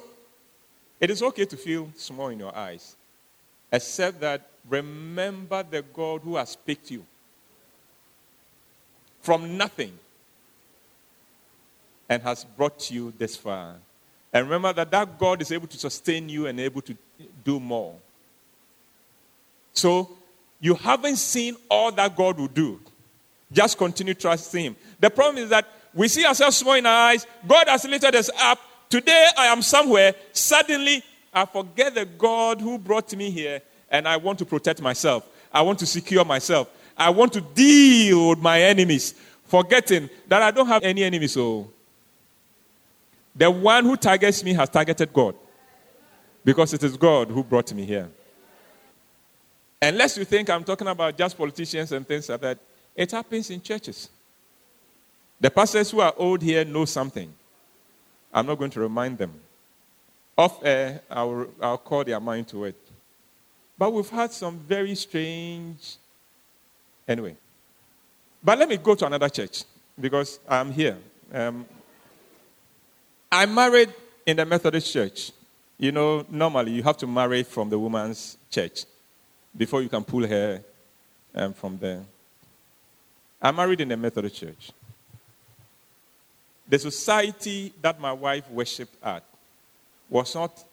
it 0.98 1.10
is 1.10 1.22
okay 1.22 1.44
to 1.44 1.56
feel 1.56 1.90
small 1.96 2.28
in 2.28 2.38
your 2.38 2.56
eyes, 2.56 2.96
except 3.72 4.20
that 4.20 4.48
remember 4.68 5.62
the 5.62 5.82
God 5.82 6.22
who 6.22 6.36
has 6.36 6.56
picked 6.56 6.90
you 6.90 7.04
from 9.20 9.56
nothing 9.56 9.98
and 12.08 12.22
has 12.22 12.44
brought 12.44 12.90
you 12.90 13.12
this 13.18 13.36
far. 13.36 13.76
And 14.32 14.46
remember 14.46 14.72
that 14.72 14.90
that 14.90 15.18
God 15.18 15.42
is 15.42 15.52
able 15.52 15.66
to 15.68 15.78
sustain 15.78 16.28
you 16.28 16.46
and 16.46 16.58
able 16.60 16.82
to 16.82 16.96
do 17.44 17.60
more. 17.60 17.94
So, 19.72 20.10
you 20.60 20.74
haven't 20.74 21.16
seen 21.16 21.56
all 21.70 21.90
that 21.92 22.14
God 22.14 22.38
will 22.38 22.48
do. 22.48 22.80
Just 23.52 23.78
continue 23.78 24.14
trusting 24.14 24.64
Him. 24.64 24.76
The 25.00 25.10
problem 25.10 25.42
is 25.42 25.50
that 25.50 25.66
we 25.94 26.08
see 26.08 26.24
ourselves 26.24 26.56
small 26.56 26.74
in 26.74 26.86
our 26.86 27.10
eyes. 27.10 27.26
God 27.46 27.68
has 27.68 27.84
lifted 27.84 28.14
us 28.14 28.30
up. 28.40 28.60
Today 28.88 29.28
I 29.36 29.46
am 29.46 29.62
somewhere. 29.62 30.14
Suddenly 30.32 31.02
I 31.32 31.46
forget 31.46 31.94
the 31.94 32.04
God 32.04 32.60
who 32.60 32.78
brought 32.78 33.14
me 33.16 33.30
here 33.30 33.60
and 33.90 34.06
I 34.06 34.16
want 34.16 34.38
to 34.40 34.44
protect 34.44 34.80
myself. 34.80 35.26
I 35.52 35.62
want 35.62 35.78
to 35.80 35.86
secure 35.86 36.24
myself. 36.24 36.68
I 36.96 37.10
want 37.10 37.32
to 37.32 37.40
deal 37.40 38.30
with 38.30 38.38
my 38.38 38.60
enemies, 38.60 39.14
forgetting 39.46 40.10
that 40.28 40.42
I 40.42 40.50
don't 40.50 40.66
have 40.66 40.82
any 40.82 41.02
enemies. 41.02 41.32
So 41.32 41.70
the 43.34 43.50
one 43.50 43.84
who 43.84 43.96
targets 43.96 44.44
me 44.44 44.52
has 44.54 44.68
targeted 44.68 45.12
God 45.12 45.34
because 46.44 46.72
it 46.72 46.82
is 46.84 46.96
God 46.96 47.28
who 47.28 47.42
brought 47.42 47.72
me 47.72 47.84
here. 47.84 48.08
Unless 49.82 50.18
you 50.18 50.24
think 50.24 50.50
I'm 50.50 50.62
talking 50.62 50.86
about 50.86 51.16
just 51.16 51.36
politicians 51.36 51.90
and 51.92 52.06
things 52.06 52.28
like 52.28 52.40
that, 52.42 52.58
it 52.94 53.10
happens 53.10 53.48
in 53.48 53.62
churches. 53.62 54.10
The 55.40 55.50
pastors 55.50 55.90
who 55.90 56.00
are 56.00 56.12
old 56.18 56.42
here 56.42 56.64
know 56.66 56.84
something. 56.84 57.32
I'm 58.32 58.46
not 58.46 58.58
going 58.58 58.70
to 58.72 58.80
remind 58.80 59.16
them. 59.16 59.32
Off 60.36 60.62
air, 60.64 61.00
I'll, 61.10 61.46
I'll 61.62 61.78
call 61.78 62.04
their 62.04 62.20
mind 62.20 62.48
to 62.48 62.64
it. 62.64 62.76
But 63.78 63.92
we've 63.92 64.08
had 64.10 64.32
some 64.32 64.58
very 64.58 64.94
strange. 64.94 65.96
Anyway. 67.08 67.36
But 68.44 68.58
let 68.58 68.68
me 68.68 68.76
go 68.76 68.94
to 68.94 69.06
another 69.06 69.30
church 69.30 69.64
because 69.98 70.40
I'm 70.46 70.70
here. 70.70 70.98
Um, 71.32 71.64
I 73.32 73.46
married 73.46 73.94
in 74.26 74.36
the 74.36 74.44
Methodist 74.44 74.92
church. 74.92 75.32
You 75.78 75.92
know, 75.92 76.26
normally 76.28 76.72
you 76.72 76.82
have 76.82 76.98
to 76.98 77.06
marry 77.06 77.42
from 77.42 77.70
the 77.70 77.78
woman's 77.78 78.36
church 78.50 78.84
before 79.56 79.82
you 79.82 79.88
can 79.88 80.04
pull 80.04 80.26
her 80.26 80.62
um, 81.34 81.52
from 81.52 81.78
there. 81.78 82.02
I 83.42 83.50
married 83.50 83.80
in 83.80 83.88
the 83.88 83.96
Methodist 83.96 84.36
church. 84.36 84.72
The 86.68 86.78
society 86.78 87.72
that 87.82 88.00
my 88.00 88.12
wife 88.12 88.48
worshipped 88.50 88.94
at 89.02 89.24
was 90.08 90.34
not, 90.34 90.64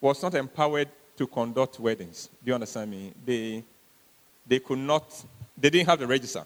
was 0.00 0.22
not 0.22 0.34
empowered 0.34 0.88
to 1.16 1.26
conduct 1.26 1.80
weddings. 1.80 2.28
Do 2.44 2.50
you 2.50 2.54
understand 2.54 2.90
me? 2.90 3.12
They, 3.24 3.64
they 4.46 4.58
could 4.58 4.78
not, 4.78 5.24
they 5.56 5.70
didn't 5.70 5.88
have 5.88 5.98
the 5.98 6.06
register. 6.06 6.44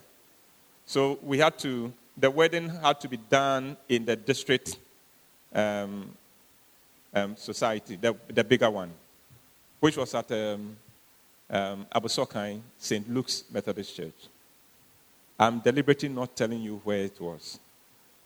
So 0.85 1.19
we 1.21 1.39
had 1.39 1.57
to, 1.59 1.91
the 2.17 2.29
wedding 2.29 2.69
had 2.69 2.99
to 3.01 3.07
be 3.07 3.17
done 3.17 3.77
in 3.89 4.05
the 4.05 4.15
district 4.15 4.77
um, 5.53 6.09
um, 7.13 7.35
society, 7.35 7.95
the, 7.95 8.15
the 8.27 8.43
bigger 8.43 8.69
one, 8.69 8.91
which 9.79 9.97
was 9.97 10.13
at 10.15 10.31
um, 10.31 10.75
um, 11.49 11.85
Abossey-Okai 11.93 12.59
St. 12.77 13.09
Luke's 13.09 13.43
Methodist 13.51 13.95
Church. 13.95 14.27
I'm 15.39 15.59
deliberately 15.59 16.09
not 16.09 16.35
telling 16.35 16.61
you 16.61 16.81
where 16.83 16.99
it 16.99 17.19
was 17.19 17.59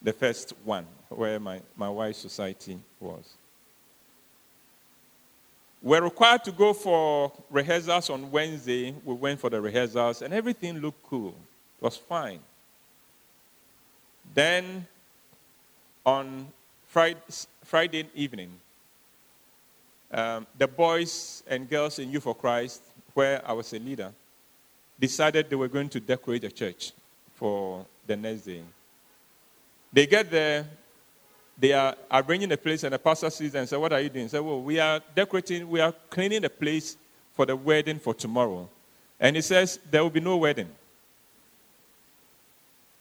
the 0.01 0.13
first 0.13 0.53
one, 0.63 0.85
where 1.09 1.39
my, 1.39 1.61
my 1.75 1.89
wife's 1.89 2.19
society 2.19 2.77
was. 2.99 3.35
We're 5.81 6.03
required 6.03 6.43
to 6.45 6.51
go 6.51 6.73
for 6.73 7.31
rehearsals 7.49 8.09
on 8.09 8.31
Wednesday. 8.31 8.93
We 9.05 9.13
went 9.13 9.39
for 9.39 9.49
the 9.49 9.61
rehearsals, 9.61 10.21
and 10.21 10.33
everything 10.33 10.79
looked 10.79 11.03
cool. 11.03 11.35
It 11.79 11.83
was 11.83 11.97
fine. 11.97 12.39
Then, 14.33 14.87
on 16.05 16.47
Friday, 16.87 17.19
Friday 17.63 18.09
evening, 18.15 18.51
um, 20.11 20.47
the 20.57 20.67
boys 20.67 21.43
and 21.47 21.69
girls 21.69 21.99
in 21.99 22.11
Youth 22.11 22.23
for 22.23 22.35
Christ, 22.35 22.81
where 23.17 23.41
I 23.43 23.51
was 23.51 23.73
a 23.73 23.79
leader, 23.79 24.13
decided 24.99 25.49
they 25.49 25.55
were 25.55 25.67
going 25.67 25.89
to 25.89 25.99
decorate 25.99 26.43
the 26.43 26.51
church 26.51 26.91
for 27.33 27.83
the 28.05 28.15
next 28.15 28.41
day. 28.41 28.61
They 29.91 30.05
get 30.05 30.29
there, 30.29 30.67
they 31.57 31.73
are 31.73 31.95
arranging 32.11 32.49
the 32.49 32.57
place, 32.57 32.83
and 32.83 32.93
the 32.93 32.99
pastor 32.99 33.31
sees 33.31 33.53
them 33.53 33.61
and 33.61 33.69
says, 33.69 33.79
What 33.79 33.91
are 33.91 34.01
you 34.01 34.09
doing? 34.09 34.27
Say, 34.27 34.39
Well, 34.39 34.61
we 34.61 34.79
are 34.79 35.01
decorating, 35.15 35.67
we 35.67 35.79
are 35.79 35.91
cleaning 36.11 36.43
the 36.43 36.49
place 36.51 36.95
for 37.33 37.47
the 37.47 37.55
wedding 37.55 37.97
for 37.97 38.13
tomorrow. 38.13 38.69
And 39.19 39.35
he 39.35 39.41
says, 39.41 39.79
There 39.89 40.03
will 40.03 40.11
be 40.11 40.19
no 40.19 40.37
wedding. 40.37 40.69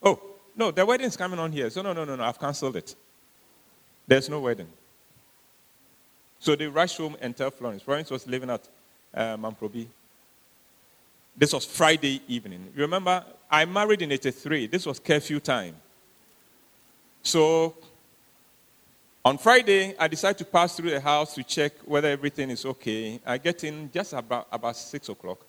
Oh, 0.03 0.19
no, 0.57 0.71
the 0.71 0.87
wedding 0.87 1.09
is 1.09 1.17
coming 1.19 1.39
on 1.39 1.53
here. 1.53 1.69
So, 1.69 1.83
no, 1.83 1.93
no, 1.93 2.07
no, 2.07 2.17
no, 2.17 2.25
I've 2.25 2.41
canceled 2.41 2.77
it. 2.77 2.95
There's 4.07 4.31
no 4.31 4.41
wedding. 4.41 4.69
So 6.39 6.57
they 6.57 6.69
rush 6.69 6.97
home 6.97 7.19
and 7.21 7.37
tell 7.37 7.51
Florence. 7.51 7.83
Florence 7.83 8.11
was 8.11 8.27
living 8.27 8.49
at 8.49 8.67
uh, 9.13 9.37
Mamprobi. 9.37 9.89
This 11.37 11.53
was 11.53 11.65
Friday 11.65 12.23
evening. 12.29 12.73
You 12.75 12.83
remember, 12.83 13.25
I 13.51 13.65
married 13.67 14.03
in 14.03 14.11
83. 14.11 14.69
This 14.69 14.87
was 14.87 14.99
curfew 14.99 15.39
time. 15.39 15.77
So 17.23 17.75
on 19.25 19.37
Friday, 19.37 19.95
I 19.99 20.09
decide 20.09 20.39
to 20.39 20.45
pass 20.45 20.77
through 20.77 20.91
the 20.91 21.01
house 21.01 21.35
to 21.35 21.43
check 21.43 21.73
whether 21.85 22.09
everything 22.09 22.49
is 22.49 22.65
okay. 22.65 23.21
I 23.27 23.39
get 23.39 23.65
in 23.65 23.91
just 23.93 24.13
about, 24.13 24.47
about 24.51 24.77
6 24.77 25.09
o'clock, 25.09 25.45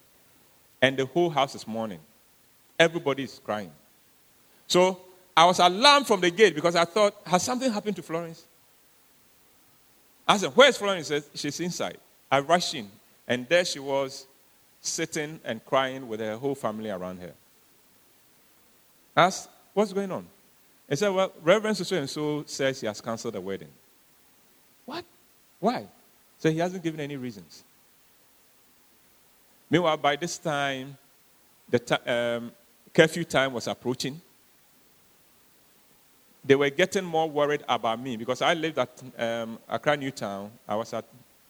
and 0.82 0.98
the 0.98 1.06
whole 1.06 1.30
house 1.30 1.56
is 1.56 1.68
mourning. 1.68 2.00
Everybody 2.80 3.24
is 3.24 3.40
crying. 3.44 3.72
So 4.68 5.00
I 5.36 5.46
was 5.46 5.60
alarmed 5.60 6.08
from 6.08 6.20
the 6.20 6.32
gate 6.32 6.56
because 6.56 6.76
I 6.76 6.86
thought, 6.86 7.16
has 7.26 7.44
something 7.44 7.72
happened 7.72 7.96
to 7.96 8.02
Florence? 8.02 8.44
I 10.28 10.38
said, 10.38 10.52
Where's 10.54 10.76
Florence? 10.76 11.08
Says, 11.08 11.30
She's 11.34 11.60
inside. 11.60 12.00
I 12.30 12.40
rushed 12.40 12.74
in, 12.76 12.90
and 13.28 13.48
there 13.48 13.64
she 13.64 13.80
was, 13.80 14.26
sitting 14.88 15.40
and 15.44 15.64
crying 15.66 16.08
with 16.08 16.20
her 16.20 16.38
whole 16.38 16.56
family 16.56 16.90
around 16.90 17.20
her. 17.20 17.34
Asked, 19.16 19.50
What's 19.74 19.94
going 19.94 20.12
on? 20.12 20.26
He 20.90 20.96
said, 20.96 21.10
Well, 21.10 21.32
Reverend 21.44 21.78
so 21.78 21.96
and 21.96 22.10
so 22.10 22.44
says 22.48 22.82
he 22.82 22.88
has 22.88 23.02
canceled 23.02 23.34
the 23.34 23.42
wedding. 23.42 23.70
What? 24.86 25.06
Why? 25.60 25.88
So 26.40 26.50
he 26.50 26.60
hasn't 26.60 26.84
given 26.84 27.00
any 27.00 27.18
reasons. 27.18 27.64
Meanwhile, 29.70 29.98
by 29.98 30.16
this 30.16 30.38
time, 30.38 30.98
the 31.70 31.80
t- 31.80 32.10
um, 32.10 32.52
curfew 32.94 33.24
time 33.24 33.54
was 33.54 33.68
approaching. 33.68 34.22
They 36.46 36.56
were 36.56 36.70
getting 36.70 37.04
more 37.04 37.30
worried 37.30 37.64
about 37.68 38.02
me 38.02 38.16
because 38.16 38.42
I 38.42 38.54
lived 38.54 38.80
at 38.80 39.04
um, 39.18 39.60
Accra 39.68 39.98
Newtown. 39.98 40.52
I 40.68 40.76
was 40.76 40.94
at, 40.94 41.04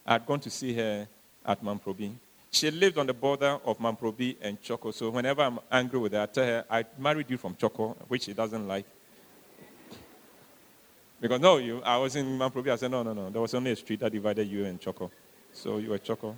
I 0.06 0.14
had 0.14 0.26
gone 0.26 0.40
to 0.40 0.50
see 0.50 0.74
her 0.74 1.08
at 1.46 1.64
Mamprobi. 1.64 2.14
She 2.52 2.72
lived 2.72 2.98
on 2.98 3.06
the 3.08 3.14
border 3.14 3.60
of 3.66 3.78
Mamprobi 3.78 4.38
and 4.42 4.62
Chorkor. 4.62 4.94
So 4.94 5.10
whenever 5.10 5.42
I'm 5.42 5.60
angry 5.72 6.00
with 6.00 6.14
her, 6.14 6.22
I 6.22 6.26
tell 6.28 6.46
her, 6.46 6.66
I 6.70 6.86
married 6.98 7.30
you 7.30 7.38
from 7.38 7.56
Chorkor, 7.56 7.96
which 8.08 8.24
she 8.24 8.34
doesn't 8.34 8.68
like. 8.68 8.86
Because 11.20 11.42
no, 11.42 11.58
you, 11.58 11.82
I 11.84 11.98
was 11.98 12.16
in 12.16 12.26
Mamprobi. 12.38 12.72
I 12.72 12.76
said, 12.76 12.92
no, 12.92 13.04
no, 13.04 13.14
no. 13.14 13.30
There 13.30 13.42
was 13.42 13.54
only 13.54 13.72
a 13.72 13.76
street 13.76 14.00
that 14.00 14.12
divided 14.12 14.48
you 14.48 14.66
and 14.66 14.80
Chorkor. 14.80 15.10
So 15.52 15.78
you 15.78 15.90
were 15.90 16.00
Chorkor. 16.00 16.36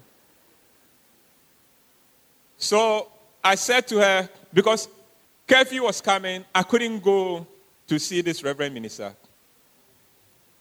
So 2.58 3.08
I 3.43 3.56
said 3.56 3.88
to 3.88 4.00
her, 4.00 4.30
because 4.54 4.89
curfew 5.48 5.84
was 5.84 6.02
coming, 6.02 6.43
I 6.54 6.63
couldn't 6.63 7.00
go 7.02 7.45
to 7.88 8.00
see 8.00 8.22
this 8.22 8.43
reverend 8.43 8.74
minister. 8.74 9.13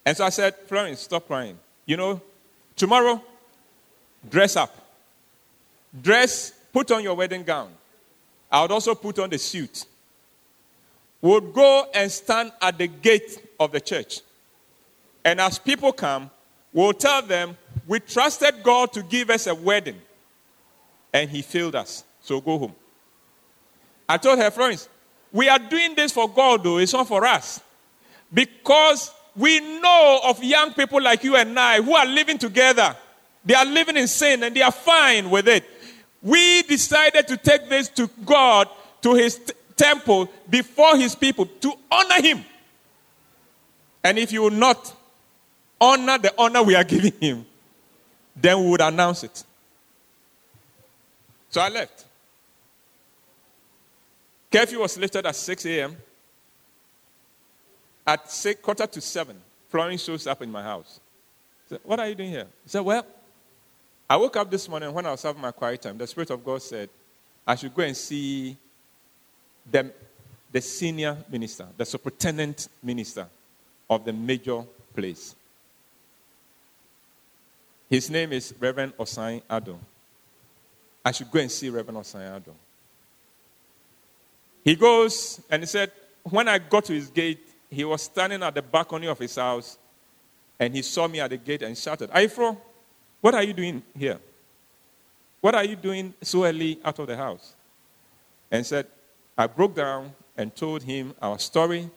And 0.04 0.16
so 0.16 0.24
I 0.24 0.30
said, 0.30 0.54
Florence, 0.66 1.00
stop 1.00 1.26
crying. 1.26 1.58
You 1.84 1.96
know, 1.96 2.22
tomorrow, 2.76 3.22
dress 4.28 4.56
up. 4.56 4.87
Dress, 6.00 6.52
put 6.72 6.90
on 6.90 7.02
your 7.02 7.14
wedding 7.14 7.42
gown. 7.42 7.72
I 8.50 8.62
would 8.62 8.70
also 8.70 8.94
put 8.94 9.18
on 9.18 9.30
the 9.30 9.38
suit. 9.38 9.84
We'll 11.20 11.40
go 11.40 11.86
and 11.94 12.10
stand 12.10 12.52
at 12.62 12.78
the 12.78 12.86
gate 12.86 13.44
of 13.58 13.72
the 13.72 13.80
church. 13.80 14.20
And 15.24 15.40
as 15.40 15.58
people 15.58 15.92
come, 15.92 16.30
we'll 16.72 16.92
tell 16.92 17.22
them, 17.22 17.56
We 17.86 18.00
trusted 18.00 18.62
God 18.62 18.92
to 18.92 19.02
give 19.02 19.30
us 19.30 19.46
a 19.46 19.54
wedding, 19.54 20.00
and 21.12 21.28
He 21.28 21.42
failed 21.42 21.74
us. 21.74 22.04
So 22.20 22.40
go 22.40 22.58
home. 22.58 22.74
I 24.08 24.16
told 24.16 24.38
her, 24.38 24.50
Florence, 24.50 24.88
we 25.32 25.48
are 25.48 25.58
doing 25.58 25.94
this 25.94 26.12
for 26.12 26.28
God, 26.28 26.64
though, 26.64 26.78
it's 26.78 26.92
not 26.92 27.08
for 27.08 27.24
us. 27.26 27.60
Because 28.32 29.10
we 29.36 29.60
know 29.80 30.20
of 30.24 30.42
young 30.42 30.72
people 30.74 31.00
like 31.02 31.24
you 31.24 31.36
and 31.36 31.58
I 31.58 31.80
who 31.80 31.94
are 31.94 32.06
living 32.06 32.38
together. 32.38 32.96
They 33.44 33.54
are 33.54 33.64
living 33.64 33.96
in 33.96 34.08
sin 34.08 34.42
and 34.42 34.54
they 34.54 34.62
are 34.62 34.72
fine 34.72 35.30
with 35.30 35.48
it. 35.48 35.64
We 36.22 36.62
decided 36.62 37.28
to 37.28 37.36
take 37.36 37.68
this 37.68 37.88
to 37.90 38.08
God, 38.24 38.68
to 39.02 39.14
His 39.14 39.36
t- 39.36 39.52
temple, 39.76 40.28
before 40.48 40.96
His 40.96 41.14
people, 41.14 41.46
to 41.46 41.72
honor 41.90 42.20
Him. 42.20 42.44
And 44.02 44.18
if 44.18 44.32
you 44.32 44.42
will 44.42 44.50
not 44.50 44.94
honor 45.80 46.18
the 46.18 46.34
honor 46.38 46.62
we 46.62 46.74
are 46.74 46.84
giving 46.94 47.12
Him, 47.20 47.46
then 48.34 48.62
we 48.62 48.70
would 48.70 48.80
announce 48.80 49.24
it. 49.24 49.44
So 51.50 51.60
I 51.60 51.68
left. 51.68 52.04
Curfew 54.50 54.80
was 54.80 54.96
lifted 54.98 55.26
at 55.26 55.36
6 55.36 55.66
a.m. 55.66 55.96
At 58.06 58.30
six, 58.30 58.60
quarter 58.62 58.86
to 58.86 59.00
7, 59.00 59.36
Florence 59.68 60.02
shows 60.02 60.26
up 60.26 60.40
in 60.40 60.50
my 60.50 60.62
house. 60.62 60.98
Said, 61.68 61.80
what 61.82 62.00
are 62.00 62.08
you 62.08 62.14
doing 62.14 62.30
here? 62.30 62.46
He 62.64 62.70
said, 62.70 62.80
Well, 62.80 63.04
I 64.10 64.16
woke 64.16 64.36
up 64.36 64.50
this 64.50 64.68
morning 64.68 64.92
when 64.92 65.04
I 65.04 65.10
was 65.10 65.22
having 65.22 65.42
my 65.42 65.50
quiet 65.50 65.82
time. 65.82 65.98
The 65.98 66.06
Spirit 66.06 66.30
of 66.30 66.42
God 66.42 66.62
said, 66.62 66.88
I 67.46 67.54
should 67.56 67.74
go 67.74 67.82
and 67.82 67.96
see 67.96 68.56
the, 69.70 69.92
the 70.50 70.60
senior 70.62 71.16
minister, 71.30 71.66
the 71.76 71.84
superintendent 71.84 72.68
minister 72.82 73.26
of 73.90 74.04
the 74.04 74.12
major 74.12 74.64
place. 74.94 75.36
His 77.90 78.08
name 78.10 78.32
is 78.32 78.54
Reverend 78.58 78.96
Osai 78.96 79.42
Ado. 79.48 79.78
I 81.04 81.12
should 81.12 81.30
go 81.30 81.40
and 81.40 81.50
see 81.50 81.68
Reverend 81.68 81.98
Osai 81.98 82.36
Ado. 82.36 82.54
He 84.64 84.74
goes 84.74 85.40
and 85.50 85.62
he 85.62 85.66
said, 85.66 85.92
When 86.22 86.48
I 86.48 86.58
got 86.58 86.84
to 86.86 86.94
his 86.94 87.08
gate, 87.08 87.40
he 87.70 87.84
was 87.84 88.02
standing 88.02 88.42
at 88.42 88.54
the 88.54 88.62
balcony 88.62 89.06
of 89.06 89.18
his 89.18 89.36
house 89.36 89.78
and 90.58 90.74
he 90.74 90.82
saw 90.82 91.08
me 91.08 91.20
at 91.20 91.30
the 91.30 91.36
gate 91.36 91.62
and 91.62 91.76
shouted, 91.76 92.10
what 93.20 93.34
are 93.34 93.42
you 93.42 93.52
doing 93.52 93.82
here? 93.96 94.18
What 95.40 95.54
are 95.54 95.64
you 95.64 95.76
doing 95.76 96.14
so 96.22 96.44
early 96.44 96.78
out 96.84 96.98
of 96.98 97.06
the 97.06 97.16
house? 97.16 97.54
And 98.50 98.64
said, 98.64 98.86
I 99.36 99.46
broke 99.46 99.74
down 99.74 100.12
and 100.36 100.54
told 100.54 100.82
him 100.82 101.14
our 101.20 101.38
story, 101.38 101.90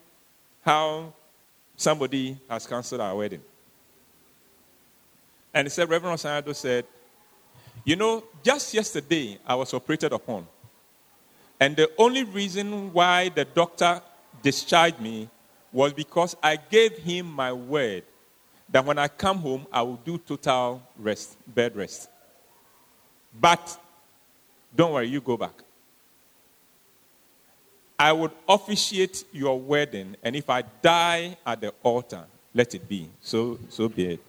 how 0.63 1.13
somebody 1.75 2.37
has 2.49 2.67
canceled 2.67 3.01
our 3.01 3.15
wedding. 3.15 3.41
And 5.53 5.65
he 5.65 5.69
said, 5.69 5.89
Reverend 5.89 6.19
Osanado 6.19 6.55
said, 6.55 6.85
You 7.83 7.95
know, 7.95 8.23
just 8.43 8.73
yesterday 8.73 9.39
I 9.45 9.55
was 9.55 9.73
operated 9.73 10.13
upon. 10.13 10.47
And 11.59 11.75
the 11.75 11.91
only 11.97 12.23
reason 12.23 12.93
why 12.93 13.29
the 13.29 13.45
doctor 13.45 14.01
discharged 14.41 14.99
me 14.99 15.29
was 15.71 15.93
because 15.93 16.35
I 16.41 16.55
gave 16.57 16.97
him 16.97 17.27
my 17.27 17.53
word 17.53 18.03
that 18.71 18.85
when 18.85 18.97
I 18.97 19.07
come 19.07 19.37
home, 19.37 19.67
I 19.71 19.81
will 19.81 19.97
do 19.97 20.17
total 20.17 20.81
rest, 20.97 21.37
bed 21.47 21.75
rest. 21.75 22.09
But 23.39 23.77
don't 24.75 24.93
worry, 24.93 25.07
you 25.07 25.21
go 25.21 25.37
back. 25.37 25.53
I 27.99 28.11
would 28.11 28.31
officiate 28.49 29.25
your 29.31 29.59
wedding, 29.59 30.15
and 30.23 30.35
if 30.35 30.49
I 30.49 30.63
die 30.81 31.37
at 31.45 31.61
the 31.61 31.73
altar, 31.83 32.23
let 32.53 32.73
it 32.73 32.87
be. 32.87 33.07
So, 33.21 33.59
so 33.69 33.87
be 33.87 34.13
it. 34.13 34.19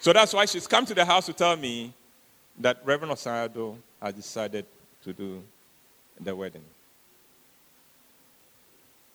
So 0.00 0.12
that's 0.12 0.32
why 0.32 0.46
she's 0.46 0.66
come 0.66 0.86
to 0.86 0.94
the 0.94 1.04
house 1.04 1.26
to 1.26 1.32
tell 1.32 1.56
me 1.56 1.92
that 2.58 2.80
Reverend 2.84 3.12
Osai 3.12 3.44
Ado 3.44 3.76
has 4.02 4.14
decided 4.14 4.64
to 5.04 5.12
do 5.12 5.42
the 6.18 6.34
wedding. 6.34 6.64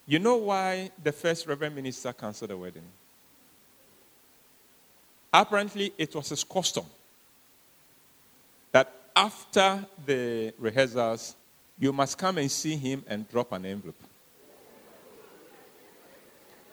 You 0.06 0.20
know 0.20 0.36
why 0.36 0.90
the 1.02 1.12
first 1.12 1.46
Reverend 1.46 1.74
Minister 1.74 2.12
canceled 2.12 2.50
the 2.50 2.56
wedding? 2.56 2.84
Apparently, 5.38 5.92
it 5.98 6.14
was 6.14 6.30
his 6.30 6.42
custom 6.42 6.86
that 8.72 8.90
after 9.14 9.84
the 10.06 10.54
rehearsals, 10.58 11.36
you 11.78 11.92
must 11.92 12.16
come 12.16 12.38
and 12.38 12.50
see 12.50 12.74
him 12.74 13.04
and 13.06 13.28
drop 13.28 13.52
an 13.52 13.66
envelope. 13.66 14.02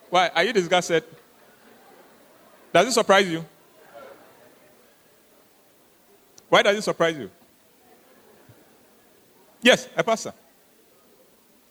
Why? 0.10 0.30
Are 0.34 0.46
you 0.46 0.54
disgusted? 0.54 1.04
Does 2.72 2.88
it 2.88 2.92
surprise 2.94 3.30
you? 3.30 3.44
Why 6.48 6.64
does 6.64 6.78
it 6.78 6.84
surprise 6.84 7.18
you? 7.18 7.30
Yes, 9.62 9.90
a 9.98 10.06
pastor. 10.06 10.34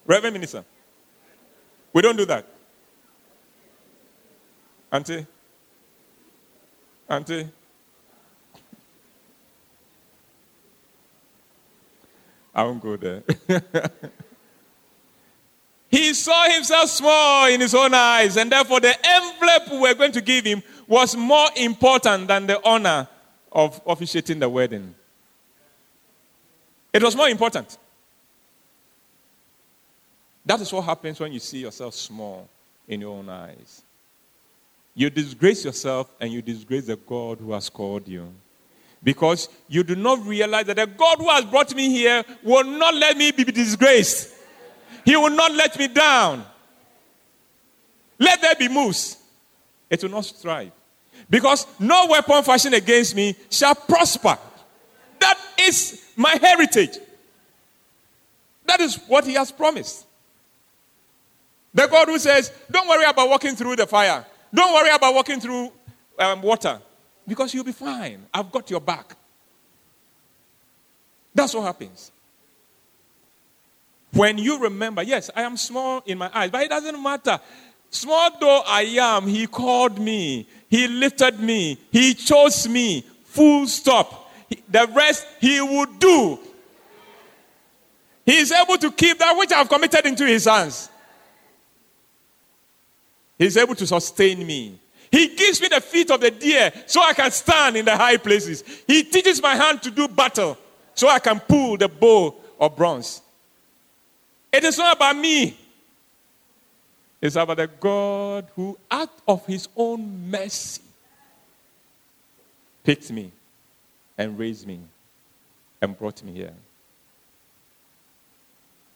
Reverend 0.04 0.34
Minister. 0.34 0.62
We 1.90 2.02
don't 2.02 2.16
do 2.16 2.26
that. 2.26 2.46
Auntie? 4.92 5.26
Auntie? 7.08 7.48
I 12.54 12.64
won't 12.64 12.82
go 12.82 12.96
there. 12.96 13.22
he 15.90 16.12
saw 16.12 16.50
himself 16.50 16.90
small 16.90 17.46
in 17.46 17.60
his 17.60 17.74
own 17.74 17.94
eyes, 17.94 18.36
and 18.36 18.52
therefore 18.52 18.80
the 18.80 18.94
envelope 19.06 19.70
we 19.70 19.78
were 19.78 19.94
going 19.94 20.12
to 20.12 20.20
give 20.20 20.44
him 20.44 20.62
was 20.86 21.16
more 21.16 21.48
important 21.56 22.28
than 22.28 22.46
the 22.46 22.62
honor 22.66 23.08
of 23.50 23.80
officiating 23.86 24.38
the 24.38 24.48
wedding. 24.48 24.94
It 26.92 27.02
was 27.02 27.16
more 27.16 27.28
important. 27.28 27.78
That 30.44 30.60
is 30.60 30.72
what 30.72 30.82
happens 30.82 31.18
when 31.20 31.32
you 31.32 31.38
see 31.38 31.58
yourself 31.60 31.94
small 31.94 32.48
in 32.86 33.00
your 33.00 33.16
own 33.16 33.28
eyes. 33.28 33.82
You 34.94 35.10
disgrace 35.10 35.64
yourself 35.64 36.10
and 36.20 36.32
you 36.32 36.42
disgrace 36.42 36.86
the 36.86 36.96
God 36.96 37.38
who 37.38 37.52
has 37.52 37.68
called 37.68 38.06
you. 38.06 38.32
Because 39.02 39.48
you 39.68 39.82
do 39.82 39.96
not 39.96 40.24
realize 40.24 40.66
that 40.66 40.76
the 40.76 40.86
God 40.86 41.18
who 41.18 41.28
has 41.28 41.44
brought 41.44 41.74
me 41.74 41.88
here 41.90 42.24
will 42.42 42.64
not 42.64 42.94
let 42.94 43.16
me 43.16 43.32
be 43.32 43.44
disgraced. 43.44 44.32
He 45.04 45.16
will 45.16 45.30
not 45.30 45.52
let 45.52 45.76
me 45.78 45.88
down. 45.88 46.44
Let 48.18 48.40
there 48.40 48.54
be 48.54 48.68
moose. 48.68 49.16
It 49.90 50.02
will 50.02 50.10
not 50.10 50.24
strive. 50.24 50.70
Because 51.28 51.66
no 51.80 52.06
weapon 52.08 52.42
fashioned 52.44 52.74
against 52.74 53.16
me 53.16 53.34
shall 53.50 53.74
prosper. 53.74 54.38
That 55.18 55.38
is 55.58 56.00
my 56.16 56.36
heritage. 56.40 56.98
That 58.66 58.80
is 58.80 58.96
what 59.08 59.24
he 59.24 59.34
has 59.34 59.50
promised. 59.50 60.06
The 61.74 61.86
God 61.86 62.08
who 62.08 62.18
says, 62.18 62.52
Don't 62.70 62.88
worry 62.88 63.04
about 63.04 63.28
walking 63.28 63.56
through 63.56 63.76
the 63.76 63.86
fire. 63.86 64.24
Don't 64.54 64.72
worry 64.74 64.90
about 64.90 65.14
walking 65.14 65.40
through 65.40 65.72
um, 66.18 66.42
water. 66.42 66.80
Because 67.26 67.54
you'll 67.54 67.64
be 67.64 67.72
fine. 67.72 68.26
I've 68.34 68.50
got 68.50 68.70
your 68.70 68.80
back. 68.80 69.16
That's 71.34 71.54
what 71.54 71.62
happens. 71.62 72.10
When 74.12 74.36
you 74.36 74.58
remember, 74.58 75.02
yes, 75.02 75.30
I 75.34 75.42
am 75.42 75.56
small 75.56 76.02
in 76.04 76.18
my 76.18 76.30
eyes, 76.34 76.50
but 76.50 76.62
it 76.62 76.68
doesn't 76.68 77.02
matter. 77.02 77.40
Small 77.90 78.30
though 78.38 78.62
I 78.66 78.82
am, 78.82 79.26
He 79.26 79.46
called 79.46 79.98
me, 79.98 80.46
He 80.68 80.88
lifted 80.88 81.40
me, 81.40 81.78
He 81.90 82.14
chose 82.14 82.68
me. 82.68 83.02
Full 83.24 83.66
stop. 83.66 84.30
The 84.68 84.86
rest 84.94 85.26
He 85.40 85.60
would 85.60 85.98
do. 85.98 86.38
He 88.26 88.36
is 88.36 88.52
able 88.52 88.76
to 88.76 88.90
keep 88.90 89.18
that 89.18 89.36
which 89.36 89.50
I 89.52 89.58
have 89.58 89.68
committed 89.68 90.04
into 90.04 90.26
His 90.26 90.44
hands. 90.44 90.90
He's 93.42 93.56
able 93.56 93.74
to 93.74 93.86
sustain 93.88 94.46
me. 94.46 94.78
He 95.10 95.34
gives 95.34 95.60
me 95.60 95.66
the 95.66 95.80
feet 95.80 96.12
of 96.12 96.20
the 96.20 96.30
deer 96.30 96.72
so 96.86 97.02
I 97.02 97.12
can 97.12 97.30
stand 97.32 97.76
in 97.76 97.84
the 97.84 97.96
high 97.96 98.16
places. 98.16 98.62
He 98.86 99.02
teaches 99.02 99.42
my 99.42 99.56
hand 99.56 99.82
to 99.82 99.90
do 99.90 100.06
battle 100.06 100.56
so 100.94 101.08
I 101.08 101.18
can 101.18 101.40
pull 101.40 101.76
the 101.76 101.88
bow 101.88 102.36
of 102.60 102.76
bronze. 102.76 103.20
It 104.52 104.62
is 104.62 104.78
not 104.78 104.96
about 104.96 105.16
me. 105.16 105.58
It's 107.20 107.34
about 107.34 107.56
the 107.56 107.66
God 107.66 108.46
who, 108.54 108.78
out 108.88 109.10
of 109.26 109.44
his 109.44 109.68
own 109.76 110.30
mercy, 110.30 110.82
picked 112.84 113.10
me 113.10 113.32
and 114.16 114.38
raised 114.38 114.68
me 114.68 114.78
and 115.80 115.98
brought 115.98 116.22
me 116.22 116.32
here. 116.32 116.54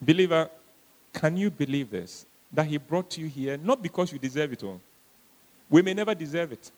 Believer, 0.01 0.49
can 1.13 1.37
you 1.37 1.51
believe 1.51 1.91
this? 1.91 2.27
That 2.57 2.67
He 2.67 2.79
brought 2.79 3.19
you 3.19 3.27
here, 3.27 3.59
not 3.59 3.83
because 3.83 4.11
you 4.11 4.19
deserve 4.19 4.51
it 4.55 4.65
all. 4.65 4.81
We 5.69 5.83
may 5.83 5.93
never 5.93 6.15
deserve 6.15 6.53
it. 6.53 6.71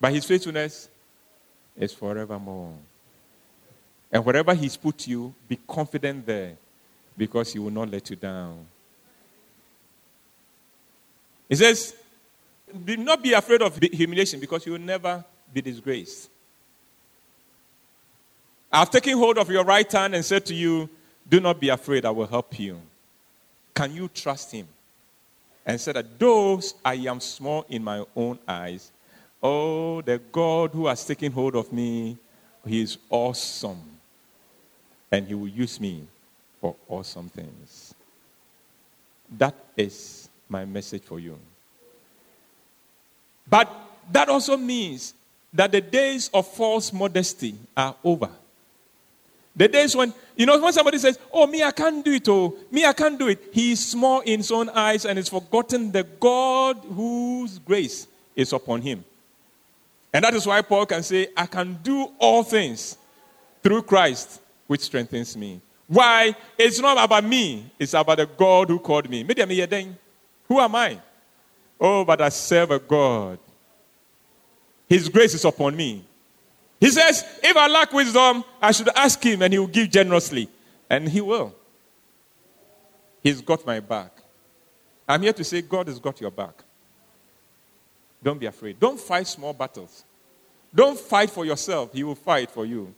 But 0.00 0.12
His 0.12 0.24
faithfulness 0.24 0.88
is 1.76 1.92
forevermore. 1.92 2.74
And 4.12 4.24
wherever 4.24 4.54
He's 4.54 4.76
put 4.76 5.08
you, 5.08 5.34
be 5.48 5.58
confident 5.66 6.24
there 6.24 6.56
because 7.18 7.52
He 7.52 7.58
will 7.58 7.72
not 7.72 7.90
let 7.90 8.08
you 8.08 8.14
down. 8.14 8.64
He 11.48 11.56
says, 11.56 11.92
Do 12.84 12.96
not 12.98 13.20
be 13.20 13.32
afraid 13.32 13.62
of 13.62 13.76
humiliation 13.78 14.38
because 14.38 14.64
you 14.64 14.72
will 14.72 14.78
never 14.78 15.24
be 15.52 15.60
disgraced. 15.60 16.30
I've 18.72 18.90
taken 18.90 19.18
hold 19.18 19.38
of 19.38 19.50
your 19.50 19.64
right 19.64 19.90
hand 19.90 20.14
and 20.14 20.24
said 20.24 20.46
to 20.46 20.54
you, 20.54 20.88
Do 21.28 21.40
not 21.40 21.58
be 21.58 21.68
afraid, 21.68 22.04
I 22.04 22.10
will 22.10 22.28
help 22.28 22.56
you. 22.60 22.80
Can 23.80 23.96
you 23.96 24.08
trust 24.08 24.52
him? 24.52 24.68
And 25.64 25.80
said 25.80 25.96
that 25.96 26.18
though 26.18 26.60
I 26.84 26.96
am 26.96 27.18
small 27.18 27.64
in 27.66 27.82
my 27.82 28.04
own 28.14 28.38
eyes, 28.46 28.92
oh, 29.42 30.02
the 30.02 30.18
God 30.18 30.72
who 30.72 30.86
has 30.86 31.02
taken 31.02 31.32
hold 31.32 31.56
of 31.56 31.72
me, 31.72 32.18
he 32.66 32.82
is 32.82 32.98
awesome. 33.08 33.80
And 35.10 35.26
he 35.26 35.32
will 35.32 35.48
use 35.48 35.80
me 35.80 36.06
for 36.60 36.76
awesome 36.88 37.30
things. 37.30 37.94
That 39.38 39.54
is 39.74 40.28
my 40.46 40.66
message 40.66 41.04
for 41.04 41.18
you. 41.18 41.38
But 43.48 43.72
that 44.12 44.28
also 44.28 44.58
means 44.58 45.14
that 45.54 45.72
the 45.72 45.80
days 45.80 46.28
of 46.34 46.46
false 46.46 46.92
modesty 46.92 47.54
are 47.74 47.96
over. 48.04 48.28
The 49.56 49.68
days 49.68 49.96
when, 49.96 50.14
you 50.36 50.46
know, 50.46 50.60
when 50.60 50.72
somebody 50.72 50.98
says, 50.98 51.18
Oh, 51.32 51.46
me, 51.46 51.62
I 51.62 51.70
can't 51.70 52.04
do 52.04 52.12
it, 52.12 52.28
oh, 52.28 52.56
me, 52.70 52.84
I 52.84 52.92
can't 52.92 53.18
do 53.18 53.28
it, 53.28 53.50
he 53.52 53.72
is 53.72 53.86
small 53.86 54.20
in 54.20 54.40
his 54.40 54.50
own 54.50 54.68
eyes 54.70 55.04
and 55.04 55.16
has 55.16 55.28
forgotten 55.28 55.92
the 55.92 56.04
God 56.04 56.78
whose 56.94 57.58
grace 57.58 58.06
is 58.36 58.52
upon 58.52 58.82
him. 58.82 59.04
And 60.12 60.24
that 60.24 60.34
is 60.34 60.46
why 60.46 60.62
Paul 60.62 60.86
can 60.86 61.02
say, 61.02 61.28
I 61.36 61.46
can 61.46 61.78
do 61.82 62.10
all 62.18 62.42
things 62.42 62.96
through 63.62 63.82
Christ, 63.82 64.40
which 64.66 64.80
strengthens 64.80 65.36
me. 65.36 65.60
Why? 65.86 66.34
It's 66.56 66.80
not 66.80 67.02
about 67.02 67.24
me, 67.24 67.70
it's 67.78 67.94
about 67.94 68.18
the 68.18 68.26
God 68.26 68.68
who 68.68 68.78
called 68.78 69.10
me. 69.10 69.24
Who 70.48 70.60
am 70.60 70.74
I? 70.74 71.00
Oh, 71.80 72.04
but 72.04 72.20
I 72.20 72.28
serve 72.28 72.70
a 72.70 72.78
God. 72.78 73.38
His 74.88 75.08
grace 75.08 75.34
is 75.34 75.44
upon 75.44 75.76
me. 75.76 76.04
He 76.80 76.88
says, 76.88 77.24
If 77.42 77.56
I 77.56 77.68
lack 77.68 77.92
wisdom, 77.92 78.42
I 78.60 78.72
should 78.72 78.88
ask 78.96 79.22
him 79.22 79.42
and 79.42 79.52
he 79.52 79.58
will 79.58 79.66
give 79.66 79.90
generously. 79.90 80.48
And 80.88 81.08
he 81.08 81.20
will. 81.20 81.54
He's 83.22 83.40
got 83.42 83.64
my 83.66 83.78
back. 83.80 84.16
I'm 85.06 85.22
here 85.22 85.34
to 85.34 85.44
say, 85.44 85.60
God 85.60 85.86
has 85.88 85.98
got 86.00 86.20
your 86.20 86.30
back. 86.30 86.64
Don't 88.22 88.38
be 88.38 88.46
afraid. 88.46 88.80
Don't 88.80 88.98
fight 88.98 89.26
small 89.26 89.52
battles. 89.52 90.04
Don't 90.74 90.98
fight 90.98 91.30
for 91.30 91.44
yourself, 91.44 91.92
He 91.92 92.04
will 92.04 92.14
fight 92.14 92.50
for 92.50 92.64
you. 92.64 92.94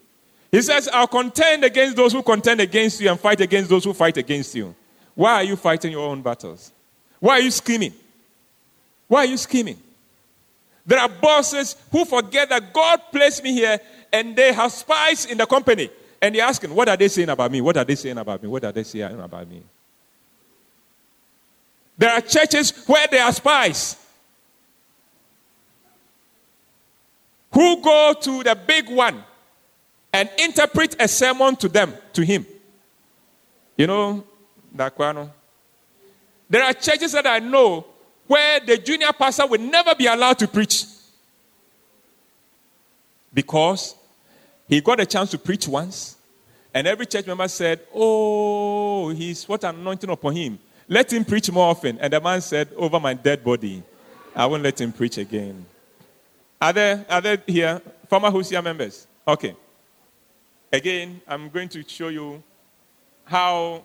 He 0.50 0.60
says, 0.60 0.88
I'll 0.92 1.06
contend 1.06 1.64
against 1.64 1.96
those 1.96 2.12
who 2.12 2.22
contend 2.22 2.60
against 2.60 3.00
you 3.00 3.10
and 3.10 3.18
fight 3.18 3.40
against 3.40 3.70
those 3.70 3.84
who 3.84 3.94
fight 3.94 4.18
against 4.18 4.54
you. 4.54 4.74
Why 5.14 5.34
are 5.36 5.44
you 5.44 5.56
fighting 5.56 5.92
your 5.92 6.06
own 6.06 6.20
battles? 6.20 6.72
Why 7.18 7.38
are 7.38 7.40
you 7.40 7.50
scheming? 7.50 7.94
Why 9.08 9.20
are 9.20 9.26
you 9.26 9.38
scheming? 9.38 9.78
There 10.84 10.98
are 10.98 11.08
bosses 11.08 11.76
who 11.90 12.04
forget 12.04 12.48
that 12.48 12.72
God 12.72 13.00
placed 13.12 13.42
me 13.44 13.52
here 13.52 13.78
and 14.12 14.34
they 14.34 14.52
have 14.52 14.72
spies 14.72 15.26
in 15.26 15.38
the 15.38 15.46
company. 15.46 15.90
And 16.20 16.34
they're 16.34 16.44
asking, 16.44 16.74
What 16.74 16.88
are 16.88 16.96
they 16.96 17.08
saying 17.08 17.28
about 17.28 17.50
me? 17.50 17.60
What 17.60 17.76
are 17.76 17.84
they 17.84 17.94
saying 17.94 18.18
about 18.18 18.42
me? 18.42 18.48
What 18.48 18.64
are 18.64 18.72
they 18.72 18.84
saying 18.84 19.20
about 19.20 19.48
me? 19.48 19.62
There 21.98 22.10
are 22.10 22.20
churches 22.20 22.72
where 22.86 23.06
there 23.06 23.24
are 23.24 23.32
spies 23.32 23.96
who 27.52 27.82
go 27.82 28.14
to 28.20 28.42
the 28.42 28.54
big 28.66 28.88
one 28.88 29.22
and 30.12 30.28
interpret 30.38 30.96
a 30.98 31.06
sermon 31.06 31.56
to 31.56 31.68
them, 31.68 31.94
to 32.12 32.24
him. 32.24 32.46
You 33.76 33.86
know, 33.86 34.24
Dakwano. 34.74 35.30
There 36.48 36.62
are 36.62 36.72
churches 36.72 37.12
that 37.12 37.26
I 37.26 37.38
know 37.38 37.86
where 38.26 38.60
the 38.60 38.78
junior 38.78 39.12
pastor 39.12 39.46
will 39.46 39.60
never 39.60 39.94
be 39.94 40.06
allowed 40.06 40.38
to 40.38 40.48
preach. 40.48 40.84
Because 43.34 43.94
he 44.68 44.80
got 44.80 45.00
a 45.00 45.06
chance 45.06 45.30
to 45.30 45.38
preach 45.38 45.66
once, 45.66 46.16
and 46.74 46.86
every 46.86 47.06
church 47.06 47.26
member 47.26 47.48
said, 47.48 47.80
Oh, 47.94 49.10
he's 49.10 49.48
what 49.48 49.64
anointing 49.64 50.10
upon 50.10 50.36
him. 50.36 50.58
Let 50.88 51.12
him 51.12 51.24
preach 51.24 51.50
more 51.50 51.68
often. 51.68 51.98
And 51.98 52.12
the 52.12 52.20
man 52.20 52.40
said, 52.40 52.68
Over 52.76 52.98
my 52.98 53.14
dead 53.14 53.44
body, 53.44 53.82
I 54.34 54.46
won't 54.46 54.62
let 54.62 54.80
him 54.80 54.92
preach 54.92 55.18
again. 55.18 55.64
Are 56.60 56.72
there, 56.72 57.04
are 57.08 57.20
there 57.20 57.42
here 57.46 57.82
former 58.08 58.30
Hosea 58.30 58.62
members? 58.62 59.06
Okay. 59.26 59.56
Again, 60.72 61.20
I'm 61.26 61.50
going 61.50 61.68
to 61.70 61.86
show 61.86 62.08
you 62.08 62.42
how 63.24 63.82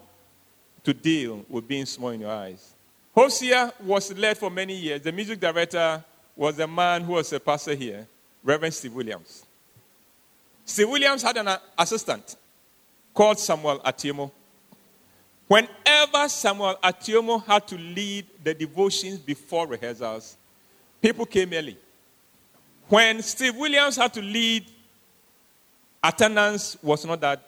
to 0.84 0.94
deal 0.94 1.46
with 1.50 1.68
being 1.68 1.86
small 1.86 2.10
in 2.10 2.22
your 2.22 2.32
eyes. 2.32 2.74
Hosea 3.18 3.74
was 3.84 4.16
led 4.16 4.38
for 4.38 4.52
many 4.52 4.76
years. 4.76 5.02
The 5.02 5.12
music 5.12 5.40
director 5.40 6.04
was 6.36 6.60
a 6.60 6.68
man 6.68 7.02
who 7.02 7.14
was 7.14 7.34
a 7.34 7.40
pastor 7.40 7.74
here, 7.74 8.08
Reverend 8.44 8.76
Steve 8.76 8.94
Williams. 8.94 9.44
Steve 10.64 10.88
Williams 10.88 11.24
had 11.24 11.36
an 11.38 11.58
assistant 11.80 12.36
called 13.16 13.40
Samuel 13.40 13.80
Atiemo. 13.80 14.30
Whenever 15.48 16.30
Samuel 16.30 16.76
Atiemo 16.84 17.44
had 17.44 17.68
to 17.70 17.76
lead 17.76 18.28
the 18.44 18.54
devotions 18.54 19.18
before 19.18 19.66
rehearsals, 19.66 20.38
people 21.02 21.26
came 21.26 21.52
early. 21.54 21.76
When 22.88 23.24
Steve 23.24 23.56
Williams 23.56 23.96
had 23.96 24.14
to 24.14 24.22
lead, 24.22 24.64
attendance 26.04 26.78
was 26.84 27.04
not 27.04 27.20
that, 27.22 27.42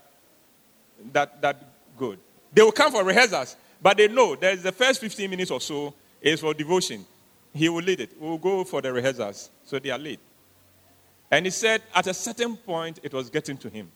that, 1.13 1.39
that 1.43 1.63
good. 1.95 2.17
They 2.51 2.63
would 2.63 2.73
come 2.73 2.91
for 2.91 3.03
rehearsals, 3.03 3.55
but 3.81 3.97
they 3.97 4.07
know 4.07 4.35
there's 4.35 4.63
the 4.63 4.71
first 4.71 4.99
15 5.01 5.29
minutes 5.29 5.51
or 5.51 5.61
so 5.61 5.93
is 6.21 6.41
for 6.41 6.53
devotion. 6.53 7.05
He 7.53 7.69
will 7.69 7.83
lead 7.83 8.01
it. 8.01 8.11
We'll 8.19 8.37
go 8.37 8.63
for 8.63 8.81
the 8.81 8.91
rehearsals. 8.91 9.49
So 9.65 9.79
they 9.79 9.89
are 9.89 9.97
late. 9.97 10.19
And 11.31 11.45
he 11.45 11.51
said 11.51 11.81
at 11.93 12.07
a 12.07 12.13
certain 12.13 12.57
point 12.57 12.99
it 13.03 13.13
was 13.13 13.29
getting 13.29 13.57
to 13.57 13.69
him. 13.69 13.91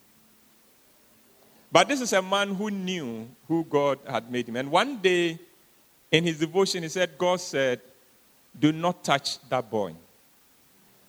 But 1.71 1.87
this 1.87 2.01
is 2.01 2.13
a 2.13 2.21
man 2.21 2.53
who 2.53 2.69
knew 2.69 3.27
who 3.47 3.63
God 3.63 3.99
had 4.07 4.31
made 4.31 4.47
him. 4.47 4.55
And 4.55 4.69
one 4.69 4.97
day 4.97 5.39
in 6.11 6.23
his 6.23 6.37
devotion, 6.37 6.83
he 6.83 6.89
said, 6.89 7.17
God 7.17 7.41
said, 7.41 7.81
Do 8.57 8.71
not 8.71 9.03
touch 9.03 9.39
that 9.49 9.71
boy. 9.71 9.95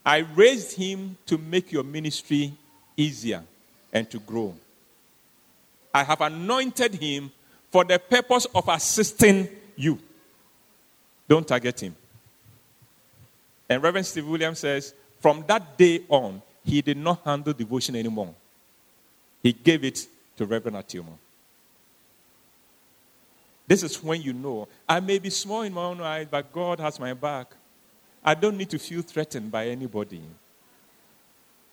I 0.06 0.18
raised 0.18 0.76
him 0.76 1.18
to 1.26 1.36
make 1.36 1.70
your 1.70 1.84
ministry 1.84 2.54
easier 2.96 3.42
and 3.92 4.10
to 4.10 4.18
grow. 4.18 4.54
I 5.92 6.02
have 6.02 6.22
anointed 6.22 6.94
him 6.94 7.30
for 7.74 7.82
the 7.82 7.98
purpose 7.98 8.46
of 8.54 8.68
assisting 8.68 9.48
you. 9.74 9.98
Don't 11.26 11.44
target 11.44 11.80
him. 11.80 11.96
And 13.68 13.82
Reverend 13.82 14.06
Steve 14.06 14.28
Williams 14.28 14.60
says, 14.60 14.94
from 15.18 15.44
that 15.48 15.76
day 15.76 16.04
on, 16.08 16.40
he 16.64 16.80
did 16.82 16.96
not 16.96 17.22
handle 17.24 17.52
devotion 17.52 17.96
anymore. 17.96 18.32
He 19.42 19.52
gave 19.52 19.82
it 19.82 20.06
to 20.36 20.46
Reverend 20.46 20.76
Atiemo. 20.76 21.18
This 23.66 23.82
is 23.82 24.00
when 24.00 24.22
you 24.22 24.32
know 24.32 24.68
I 24.88 25.00
may 25.00 25.18
be 25.18 25.30
small 25.30 25.62
in 25.62 25.72
my 25.72 25.82
own 25.82 26.00
eyes, 26.00 26.28
but 26.30 26.52
God 26.52 26.78
has 26.78 27.00
my 27.00 27.12
back. 27.12 27.56
I 28.24 28.34
don't 28.34 28.56
need 28.56 28.70
to 28.70 28.78
feel 28.78 29.02
threatened 29.02 29.50
by 29.50 29.66
anybody. 29.66 30.22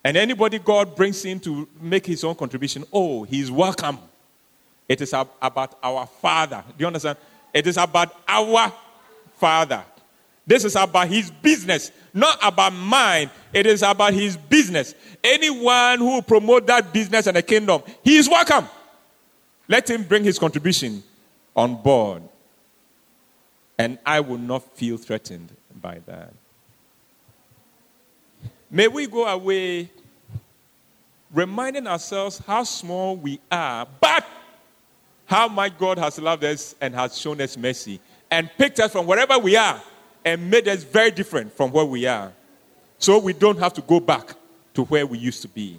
And 0.02 0.16
anybody 0.16 0.58
God 0.58 0.96
brings 0.96 1.24
in 1.24 1.38
to 1.40 1.68
make 1.80 2.06
his 2.06 2.24
own 2.24 2.34
contribution, 2.34 2.84
oh, 2.92 3.22
he's 3.22 3.52
welcome. 3.52 3.98
It 4.92 5.00
is 5.00 5.14
about 5.14 5.78
our 5.82 6.04
Father. 6.04 6.62
Do 6.68 6.74
you 6.82 6.86
understand? 6.86 7.16
It 7.54 7.66
is 7.66 7.78
about 7.78 8.14
our 8.28 8.70
Father. 9.36 9.82
This 10.46 10.66
is 10.66 10.76
about 10.76 11.08
his 11.08 11.30
business, 11.30 11.90
not 12.12 12.38
about 12.42 12.74
mine. 12.74 13.30
It 13.54 13.64
is 13.64 13.80
about 13.80 14.12
his 14.12 14.36
business. 14.36 14.94
Anyone 15.24 15.98
who 15.98 16.20
promote 16.20 16.66
that 16.66 16.92
business 16.92 17.26
and 17.26 17.38
the 17.38 17.42
kingdom, 17.42 17.82
he 18.04 18.18
is 18.18 18.28
welcome. 18.28 18.68
Let 19.66 19.88
him 19.88 20.02
bring 20.02 20.24
his 20.24 20.38
contribution 20.38 21.02
on 21.56 21.76
board. 21.76 22.22
And 23.78 23.98
I 24.04 24.20
will 24.20 24.36
not 24.36 24.76
feel 24.76 24.98
threatened 24.98 25.56
by 25.80 26.00
that. 26.04 26.34
May 28.70 28.88
we 28.88 29.06
go 29.06 29.24
away 29.26 29.88
reminding 31.32 31.86
ourselves 31.86 32.42
how 32.46 32.64
small 32.64 33.16
we 33.16 33.40
are, 33.50 33.88
but 33.98 34.26
how 35.32 35.48
much 35.48 35.78
God 35.78 35.96
has 35.96 36.18
loved 36.18 36.44
us 36.44 36.74
and 36.78 36.94
has 36.94 37.16
shown 37.16 37.40
us 37.40 37.56
mercy 37.56 37.98
and 38.30 38.50
picked 38.58 38.78
us 38.80 38.92
from 38.92 39.06
wherever 39.06 39.38
we 39.38 39.56
are 39.56 39.82
and 40.26 40.50
made 40.50 40.68
us 40.68 40.82
very 40.82 41.10
different 41.10 41.50
from 41.56 41.72
where 41.72 41.86
we 41.86 42.04
are. 42.04 42.30
So 42.98 43.18
we 43.18 43.32
don't 43.32 43.58
have 43.58 43.72
to 43.74 43.80
go 43.80 43.98
back 43.98 44.34
to 44.74 44.84
where 44.84 45.06
we 45.06 45.16
used 45.16 45.40
to 45.40 45.48
be. 45.48 45.78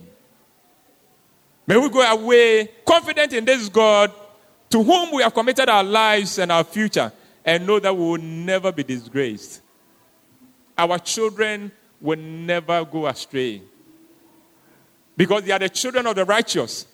May 1.68 1.78
we 1.78 1.88
go 1.90 2.02
away 2.02 2.68
confident 2.84 3.32
in 3.32 3.46
this 3.46 3.70
God 3.70 4.12
to 4.72 4.82
whom 4.82 5.12
we 5.12 5.22
have 5.22 5.36
committed 5.36 5.70
our 5.70 5.84
lives 5.84 6.40
and 6.40 6.52
our 6.52 6.64
future, 6.64 7.12
and 7.46 7.68
know 7.68 7.78
that 7.78 7.96
we 7.96 8.04
will 8.04 8.18
never 8.18 8.72
be 8.72 8.84
disgraced. 8.84 9.62
Our 10.76 10.98
children 10.98 11.72
will 12.02 12.18
never 12.18 12.84
go 12.86 13.06
astray 13.06 13.62
because 15.16 15.44
they 15.44 15.52
are 15.52 15.60
the 15.60 15.70
children 15.70 16.08
of 16.08 16.16
the 16.16 16.26
righteous. 16.26 16.88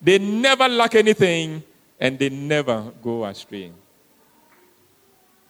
They 0.00 0.18
never 0.18 0.68
lack 0.68 0.94
anything 0.94 1.62
and 1.98 2.18
they 2.18 2.28
never 2.28 2.92
go 3.02 3.24
astray. 3.24 3.72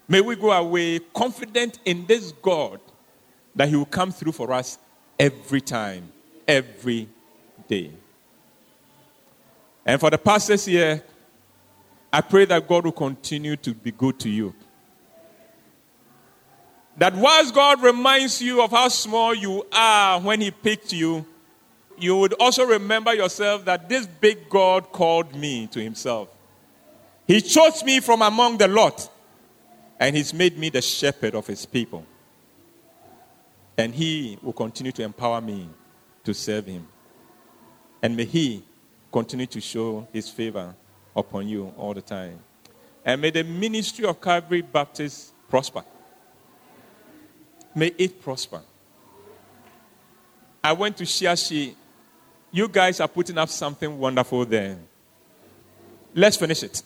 May 0.07 0.23
we 0.23 0.37
go 0.37 0.51
away 0.51 1.01
confident 1.15 1.79
in 1.85 2.07
this 2.07 2.33
God 2.33 2.81
that 3.55 3.69
He 3.69 3.77
will 3.77 3.85
come 3.85 4.11
through 4.11 4.33
for 4.33 4.53
us 4.53 4.79
every 5.19 5.61
time, 5.61 6.11
every 6.47 7.09
day. 7.69 7.93
And 9.85 10.01
for 10.01 10.11
the 10.11 10.19
pastors 10.19 10.65
here, 10.65 11.03
I 12.11 12.23
pray 12.23 12.47
that 12.47 12.67
God 12.67 12.85
will 12.85 12.93
continue 12.93 13.57
to 13.57 13.75
be 13.75 13.91
good 13.91 14.19
to 14.21 14.31
you. 14.31 14.55
That 16.97 17.15
whilst 17.15 17.55
God 17.55 17.83
reminds 17.83 18.41
you 18.41 18.63
of 18.63 18.71
how 18.71 18.89
small 18.89 19.35
you 19.35 19.67
are 19.73 20.21
when 20.21 20.41
He 20.41 20.51
picked 20.51 20.93
you, 20.93 21.25
you 22.03 22.17
would 22.17 22.33
also 22.35 22.65
remember 22.65 23.15
yourself 23.15 23.65
that 23.65 23.89
this 23.89 24.07
big 24.07 24.49
God 24.49 24.93
called 24.93 25.35
me 25.35 25.67
to 25.69 25.81
Himself. 25.83 26.29
He 27.27 27.41
chose 27.41 27.85
me 27.85 28.01
from 28.01 28.23
among 28.23 28.59
the 28.59 28.69
lot, 28.69 29.11
and 30.01 30.17
He's 30.17 30.33
made 30.33 30.59
me 30.59 30.71
the 30.71 30.83
shepherd 30.83 31.35
of 31.35 31.47
His 31.47 31.67
people. 31.67 32.07
And 33.77 33.95
He 33.95 34.39
will 34.43 34.53
continue 34.53 34.93
to 34.93 35.03
empower 35.03 35.41
me 35.41 35.69
to 36.25 36.35
serve 36.35 36.67
Him. 36.67 36.89
And 38.03 38.17
may 38.17 38.25
He 38.25 38.65
continue 39.13 39.47
to 39.47 39.61
show 39.61 40.07
His 40.13 40.29
favor 40.29 40.75
upon 41.15 41.49
you 41.49 41.73
all 41.77 41.95
the 41.95 42.03
time. 42.03 42.39
And 43.05 43.21
may 43.21 43.31
the 43.31 43.45
ministry 43.45 44.05
of 44.05 44.21
Calvary 44.21 44.63
Baptist 44.63 45.33
prosper. 45.49 45.83
May 47.75 47.93
it 47.99 48.21
prosper. 48.21 48.61
I 50.63 50.73
went 50.73 50.97
to 50.99 51.05
Shiashie. 51.05 51.75
You 52.51 52.69
guys 52.69 53.01
are 53.01 53.09
putting 53.09 53.39
up 53.39 53.49
something 53.49 53.99
wonderful 53.99 54.45
there. 54.45 54.79
Let's 56.15 56.37
finish 56.37 56.63
it. 56.63 56.83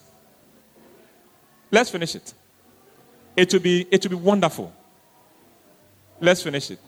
Let's 1.71 1.91
finish 1.91 2.15
it. 2.15 2.35
It 3.37 3.53
will 3.53 3.61
be, 3.61 3.87
it 3.91 4.03
will 4.05 4.11
be 4.11 4.17
wonderful. 4.17 4.73
Let's 6.21 6.43
finish 6.43 6.71
it. 6.71 6.79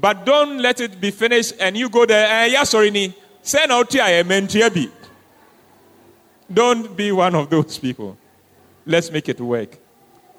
But 0.00 0.24
don't 0.24 0.58
let 0.58 0.80
it 0.80 1.00
be 1.00 1.10
finished 1.10 1.54
and 1.60 1.76
you 1.76 1.88
go 1.88 2.06
there. 2.06 2.26
Eh, 2.26 2.46
yeah, 2.46 2.64
sorry, 2.64 2.90
ni. 2.90 3.14
Send 3.42 3.70
out 3.70 3.92
here, 3.92 4.24
Don't 6.52 6.96
be 6.96 7.12
one 7.12 7.34
of 7.34 7.50
those 7.50 7.78
people. 7.78 8.16
Let's 8.86 9.10
make 9.10 9.28
it 9.28 9.40
work. 9.40 9.76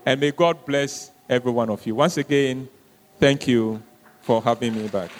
And 0.06 0.20
may 0.20 0.32
God 0.32 0.66
bless 0.66 1.12
every 1.30 1.52
one 1.52 1.70
of 1.70 1.86
you. 1.86 1.96
Once 1.96 2.18
again, 2.18 2.68
thank 3.20 3.48
you 3.48 3.82
for 4.22 4.42
having 4.42 4.76
me 4.76 4.88
back. 4.88 5.12